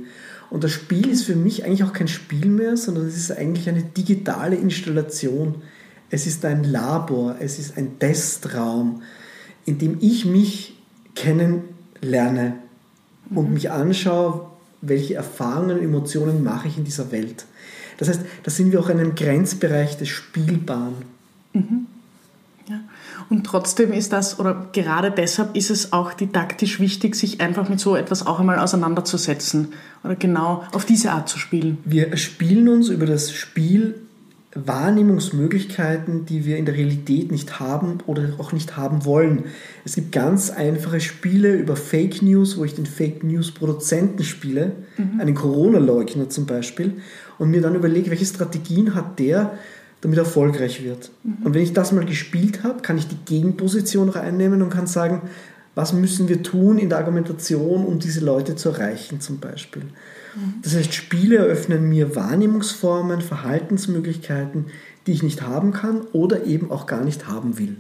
Und 0.50 0.64
das 0.64 0.72
Spiel 0.72 1.10
ist 1.10 1.24
für 1.24 1.36
mich 1.36 1.66
eigentlich 1.66 1.84
auch 1.84 1.94
kein 1.94 2.08
Spiel 2.08 2.48
mehr, 2.48 2.78
sondern 2.78 3.06
es 3.08 3.18
ist 3.18 3.32
eigentlich 3.32 3.68
eine 3.68 3.84
digitale 3.84 4.56
Installation. 4.56 5.56
Es 6.10 6.26
ist 6.26 6.46
ein 6.46 6.64
Labor, 6.64 7.36
es 7.40 7.60
ist 7.60 7.78
ein 7.78 8.00
Testraum, 8.00 9.02
in 9.66 9.78
dem 9.78 9.98
ich 10.00 10.26
mich 10.26 10.78
kennenlerne 11.16 12.56
und 13.30 13.50
mhm. 13.50 13.54
mich 13.56 13.72
anschaue, 13.72 14.48
welche 14.82 15.16
Erfahrungen 15.16 15.78
und 15.78 15.84
Emotionen 15.84 16.44
mache 16.44 16.70
ich 16.70 16.78
in 16.78 16.86
dieser 16.86 17.12
Welt. 17.12 17.46
Das 17.98 18.08
heißt, 18.08 18.22
da 18.44 18.52
sind 18.52 18.72
wir 18.72 18.80
auch 18.80 18.90
in 18.90 19.00
einem 19.00 19.16
Grenzbereich 19.16 19.98
des 19.98 20.08
Spielbaren. 20.10 20.94
Mhm. 21.54 21.88
Und 23.30 23.46
trotzdem 23.46 23.92
ist 23.92 24.14
das, 24.14 24.40
oder 24.40 24.70
gerade 24.72 25.12
deshalb 25.12 25.56
ist 25.56 25.70
es 25.70 25.92
auch 25.94 26.14
didaktisch 26.14 26.80
wichtig, 26.80 27.16
sich 27.16 27.42
einfach 27.42 27.68
mit 27.68 27.80
so 27.80 27.96
etwas 27.96 28.26
auch 28.26 28.40
einmal 28.40 28.60
auseinanderzusetzen 28.60 29.74
oder 30.04 30.16
genau 30.16 30.64
auf 30.72 30.86
diese 30.86 31.12
Art 31.12 31.28
zu 31.28 31.38
spielen. 31.38 31.78
Wir 31.84 32.16
spielen 32.16 32.70
uns 32.70 32.90
über 32.90 33.06
das 33.06 33.32
Spiel 33.32 33.96
Wahrnehmungsmöglichkeiten, 34.66 36.26
die 36.26 36.46
wir 36.46 36.58
in 36.58 36.66
der 36.66 36.76
Realität 36.76 37.32
nicht 37.32 37.60
haben 37.60 38.00
oder 38.08 38.30
auch 38.38 38.54
nicht 38.54 38.78
haben 38.78 39.06
wollen. 39.06 39.44
Es 39.86 39.96
gibt 39.96 40.12
ganz 40.12 40.50
einfache 40.50 41.00
Spiele 41.00 41.54
über 41.54 41.76
Fake 41.76 42.22
News, 42.22 42.58
wo 42.58 42.64
ich 42.64 42.74
den 42.74 42.86
Fake 42.86 43.24
News 43.24 43.52
Produzenten 43.52 44.24
spiele, 44.24 44.72
mhm. 44.98 45.20
einen 45.20 45.36
Corona-Leugner 45.36 46.30
zum 46.30 46.46
Beispiel, 46.46 47.02
und 47.38 47.52
mir 47.52 47.62
dann 47.62 47.76
überlege, 47.76 48.10
welche 48.10 48.26
Strategien 48.26 48.96
hat 48.96 49.20
der, 49.20 49.58
damit 50.02 50.18
er 50.18 50.26
erfolgreich 50.26 50.84
wird. 50.84 51.12
Mhm. 51.24 51.46
Und 51.46 51.54
wenn 51.54 51.62
ich 51.62 51.74
das 51.74 51.92
mal 51.92 52.06
gespielt 52.06 52.64
habe, 52.64 52.82
kann 52.82 52.98
ich 52.98 53.08
die 53.08 53.18
Gegenposition 53.26 54.08
noch 54.08 54.16
einnehmen 54.16 54.62
und 54.62 54.70
kann 54.70 54.88
sagen, 54.88 55.22
was 55.76 55.94
müssen 55.94 56.28
wir 56.28 56.42
tun 56.42 56.80
in 56.80 56.90
der 56.90 56.98
Argumentation, 56.98 57.86
um 57.86 58.00
diese 58.00 58.22
Leute 58.26 58.56
zu 58.56 58.70
erreichen 58.70 59.22
zum 59.22 59.40
Beispiel. 59.40 59.84
Mhm. 59.84 60.56
Das 60.64 60.76
heißt, 60.76 60.94
Spiele 60.94 61.38
eröffnen 61.38 61.88
mir 61.88 62.16
Wahrnehmungsformen, 62.16 63.22
Verhaltensmöglichkeiten, 63.22 64.66
die 65.06 65.12
ich 65.12 65.24
nicht 65.24 65.42
haben 65.42 65.72
kann 65.72 66.02
oder 66.14 66.46
eben 66.46 66.72
auch 66.72 66.86
gar 66.86 67.04
nicht 67.04 67.28
haben 67.28 67.58
will. 67.58 67.78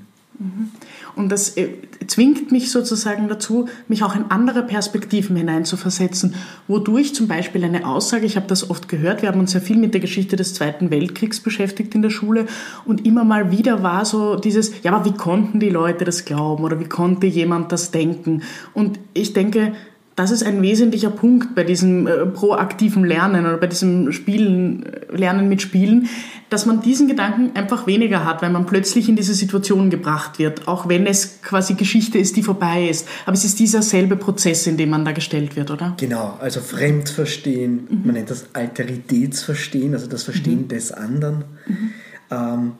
Und 1.15 1.31
das 1.31 1.57
äh, 1.57 1.69
zwingt 2.05 2.51
mich 2.51 2.71
sozusagen 2.71 3.27
dazu, 3.27 3.67
mich 3.87 4.03
auch 4.03 4.15
in 4.15 4.25
andere 4.29 4.61
Perspektiven 4.61 5.35
hineinzuversetzen, 5.35 6.35
wodurch 6.67 7.15
zum 7.15 7.27
Beispiel 7.27 7.63
eine 7.63 7.87
Aussage, 7.87 8.25
ich 8.25 8.35
habe 8.35 8.45
das 8.45 8.69
oft 8.69 8.87
gehört, 8.87 9.23
wir 9.23 9.29
haben 9.29 9.39
uns 9.39 9.53
ja 9.53 9.59
viel 9.59 9.77
mit 9.77 9.95
der 9.95 10.01
Geschichte 10.01 10.35
des 10.35 10.53
Zweiten 10.53 10.91
Weltkriegs 10.91 11.39
beschäftigt 11.39 11.95
in 11.95 12.03
der 12.03 12.11
Schule 12.11 12.45
und 12.85 13.05
immer 13.05 13.23
mal 13.23 13.51
wieder 13.51 13.81
war 13.81 14.05
so 14.05 14.35
dieses, 14.35 14.83
ja, 14.83 14.93
aber 14.93 15.05
wie 15.05 15.17
konnten 15.17 15.59
die 15.59 15.69
Leute 15.69 16.05
das 16.05 16.23
glauben 16.23 16.63
oder 16.63 16.79
wie 16.79 16.89
konnte 16.89 17.25
jemand 17.25 17.71
das 17.71 17.89
denken? 17.89 18.43
Und 18.75 18.99
ich 19.13 19.33
denke, 19.33 19.73
das 20.17 20.31
ist 20.31 20.43
ein 20.43 20.63
wesentlicher 20.63 21.11
Punkt 21.11 21.53
bei 21.53 21.63
diesem 21.63 22.07
äh, 22.07 22.25
proaktiven 22.25 23.05
Lernen 23.05 23.45
oder 23.45 23.57
bei 23.57 23.67
diesem 23.67 24.11
Spielen, 24.11 24.83
äh, 24.83 25.15
Lernen 25.15 25.47
mit 25.47 25.61
Spielen, 25.61 26.09
dass 26.49 26.65
man 26.65 26.81
diesen 26.81 27.07
Gedanken 27.07 27.55
einfach 27.55 27.85
weniger 27.85 28.25
hat, 28.25 28.41
weil 28.41 28.49
man 28.49 28.65
plötzlich 28.65 29.09
in 29.09 29.15
diese 29.15 29.35
Situation 29.35 29.91
gebracht 29.91 30.39
wird, 30.39 30.67
auch 30.67 30.89
wenn 30.89 31.05
es 31.05 31.43
quasi 31.43 31.75
Geschichte 31.75 32.17
ist, 32.17 32.35
die 32.35 32.41
vorbei 32.41 32.89
ist. 32.89 33.07
Aber 33.27 33.35
es 33.35 33.45
ist 33.45 33.59
dieser 33.59 33.83
selbe 33.83 34.15
Prozess, 34.15 34.65
in 34.65 34.75
dem 34.75 34.89
man 34.89 35.05
da 35.05 35.11
gestellt 35.11 35.55
wird, 35.55 35.69
oder? 35.69 35.93
Genau, 35.97 36.35
also 36.41 36.61
Fremdverstehen, 36.61 37.87
mhm. 37.87 38.01
man 38.03 38.15
nennt 38.15 38.31
das 38.31 38.47
Alteritätsverstehen, 38.53 39.93
also 39.93 40.07
das 40.07 40.23
Verstehen 40.23 40.61
mhm. 40.63 40.67
des 40.69 40.91
anderen, 40.91 41.43
mhm. 41.67 41.93
ähm, 42.31 42.71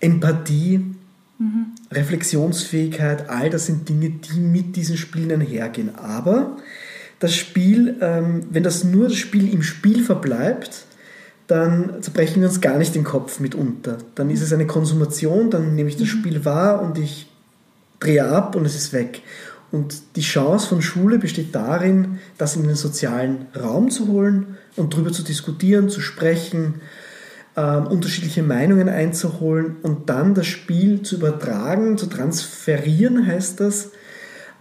Empathie, 0.00 0.80
Mhm. 1.38 1.72
Reflexionsfähigkeit, 1.90 3.28
all 3.28 3.50
das 3.50 3.66
sind 3.66 3.88
Dinge, 3.88 4.10
die 4.10 4.40
mit 4.40 4.76
diesen 4.76 4.96
Spielen 4.96 5.32
einhergehen. 5.32 5.94
Aber 5.96 6.56
das 7.18 7.34
Spiel, 7.34 7.96
ähm, 8.00 8.46
wenn 8.50 8.62
das 8.62 8.84
nur 8.84 9.08
das 9.08 9.16
Spiel 9.16 9.52
im 9.52 9.62
Spiel 9.62 10.04
verbleibt, 10.04 10.84
dann 11.46 12.02
zerbrechen 12.02 12.40
wir 12.40 12.48
uns 12.48 12.60
gar 12.60 12.78
nicht 12.78 12.94
den 12.94 13.04
Kopf 13.04 13.40
mitunter. 13.40 13.98
Dann 14.14 14.30
ist 14.30 14.40
es 14.40 14.52
eine 14.52 14.66
Konsumation, 14.66 15.50
dann 15.50 15.74
nehme 15.74 15.88
ich 15.88 15.96
das 15.96 16.06
mhm. 16.06 16.18
Spiel 16.18 16.44
wahr 16.44 16.82
und 16.82 16.98
ich 16.98 17.26
drehe 18.00 18.26
ab 18.26 18.56
und 18.56 18.64
es 18.64 18.74
ist 18.74 18.92
weg. 18.92 19.22
Und 19.72 20.16
die 20.16 20.20
Chance 20.20 20.68
von 20.68 20.82
Schule 20.82 21.18
besteht 21.18 21.54
darin, 21.54 22.18
das 22.38 22.56
in 22.56 22.62
den 22.62 22.76
sozialen 22.76 23.46
Raum 23.60 23.90
zu 23.90 24.06
holen 24.06 24.56
und 24.76 24.92
darüber 24.92 25.12
zu 25.12 25.24
diskutieren, 25.24 25.88
zu 25.88 26.00
sprechen, 26.00 26.80
ähm, 27.56 27.86
unterschiedliche 27.86 28.42
Meinungen 28.42 28.88
einzuholen 28.88 29.76
und 29.82 30.08
dann 30.10 30.34
das 30.34 30.46
Spiel 30.46 31.02
zu 31.02 31.16
übertragen, 31.16 31.96
zu 31.96 32.06
transferieren, 32.06 33.26
heißt 33.26 33.60
das, 33.60 33.90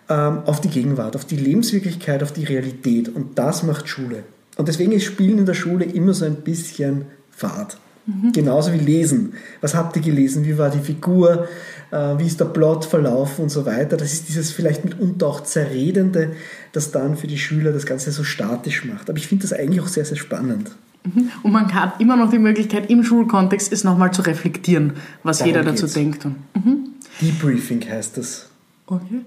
ähm, 0.10 0.39
auf 0.45 0.62
die 0.62 0.69
Gegenwart, 0.69 1.15
auf 1.15 1.25
die 1.25 1.38
Lebenswirklichkeit, 1.38 2.21
auf 2.23 2.32
die 2.32 2.43
Realität. 2.43 3.10
Und 3.10 3.39
das 3.39 3.63
macht 3.63 3.88
Schule. 3.88 4.23
Und 4.58 4.67
deswegen 4.67 4.91
ist 4.91 5.06
Spielen 5.06 5.39
in 5.39 5.45
der 5.45 5.53
Schule 5.53 5.86
immer 5.86 6.13
so 6.13 6.25
ein 6.25 6.36
bisschen 6.36 7.06
Fahrt. 7.32 7.77
Mhm. 8.06 8.32
Genauso 8.34 8.73
wie 8.73 8.79
Lesen. 8.79 9.34
Was 9.62 9.75
habt 9.75 9.95
ihr 9.95 10.01
gelesen? 10.01 10.45
Wie 10.45 10.58
war 10.58 10.69
die 10.69 10.79
Figur? 10.79 11.47
Äh, 11.91 12.17
wie 12.17 12.27
ist 12.27 12.39
der 12.39 12.45
Plot 12.45 12.86
verlaufen 12.86 13.43
und 13.43 13.49
so 13.49 13.65
weiter? 13.65 13.97
Das 13.97 14.13
ist 14.13 14.27
dieses 14.27 14.51
vielleicht 14.51 14.84
mitunter 14.84 15.27
auch 15.27 15.41
Zerredende, 15.41 16.34
das 16.73 16.91
dann 16.91 17.15
für 17.15 17.27
die 17.27 17.38
Schüler 17.38 17.71
das 17.71 17.86
Ganze 17.86 18.12
so 18.12 18.23
statisch 18.23 18.86
macht. 18.86 19.10
Aber 19.10 19.17
ich 19.17 19.27
finde 19.27 19.43
das 19.43 19.53
eigentlich 19.53 19.82
auch 19.82 19.88
sehr, 19.88 20.06
sehr 20.06 20.17
spannend. 20.17 20.71
Mhm. 21.03 21.31
Und 21.43 21.51
man 21.51 21.73
hat 21.73 21.99
immer 21.99 22.15
noch 22.15 22.29
die 22.29 22.39
Möglichkeit, 22.39 22.89
im 22.89 23.03
Schulkontext 23.03 23.71
es 23.73 23.83
nochmal 23.83 24.11
zu 24.13 24.21
reflektieren, 24.21 24.93
was 25.23 25.39
Darum 25.39 25.53
jeder 25.53 25.63
dazu 25.63 25.83
geht's. 25.83 25.93
denkt. 25.93 26.25
Mhm. 26.25 26.89
Debriefing 27.21 27.81
heißt 27.87 28.17
das. 28.17 28.49
Okay. 28.87 29.21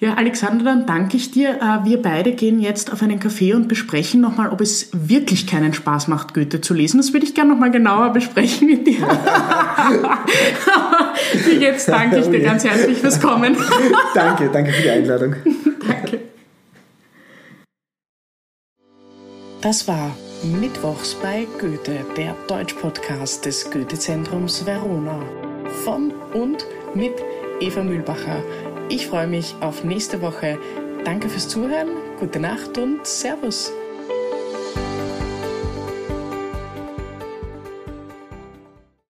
Ja, 0.00 0.14
Alexander, 0.14 0.64
dann 0.64 0.86
danke 0.86 1.16
ich 1.16 1.32
dir. 1.32 1.56
Äh, 1.60 1.84
wir 1.84 2.00
beide 2.00 2.30
gehen 2.32 2.60
jetzt 2.60 2.92
auf 2.92 3.02
einen 3.02 3.18
Café 3.18 3.56
und 3.56 3.66
besprechen 3.66 4.20
nochmal, 4.20 4.50
ob 4.50 4.60
es 4.60 4.90
wirklich 4.92 5.48
keinen 5.48 5.74
Spaß 5.74 6.06
macht, 6.06 6.34
Goethe 6.34 6.60
zu 6.60 6.72
lesen. 6.72 6.98
Das 6.98 7.12
würde 7.12 7.26
ich 7.26 7.34
gerne 7.34 7.50
nochmal 7.50 7.72
genauer 7.72 8.12
besprechen 8.12 8.68
mit 8.68 8.86
dir. 8.86 8.98
jetzt 11.60 11.88
danke 11.88 12.18
ich 12.20 12.26
dir 12.30 12.42
ganz 12.42 12.62
herzlich 12.62 12.98
fürs 12.98 13.20
Kommen. 13.20 13.56
danke, 14.14 14.50
danke 14.52 14.72
für 14.72 14.82
die 14.82 14.90
Einladung. 14.90 15.34
danke. 15.84 16.20
Das 19.60 19.88
war 19.88 20.14
Mittwochs 20.42 21.14
bei 21.16 21.48
Goethe, 21.60 22.04
der 22.16 22.34
Deutsch-Podcast 22.46 23.44
des 23.44 23.68
Goethe-Zentrums 23.70 24.64
Verona. 24.64 25.20
Von 25.84 26.12
und 26.32 26.64
mit 26.94 27.14
Eva 27.60 27.82
Mühlbacher. 27.82 28.44
Ich 28.88 29.08
freue 29.08 29.26
mich 29.26 29.56
auf 29.60 29.82
nächste 29.82 30.22
Woche. 30.22 30.58
Danke 31.04 31.28
fürs 31.28 31.48
Zuhören, 31.48 31.88
gute 32.20 32.38
Nacht 32.38 32.78
und 32.78 33.04
Servus. 33.04 33.72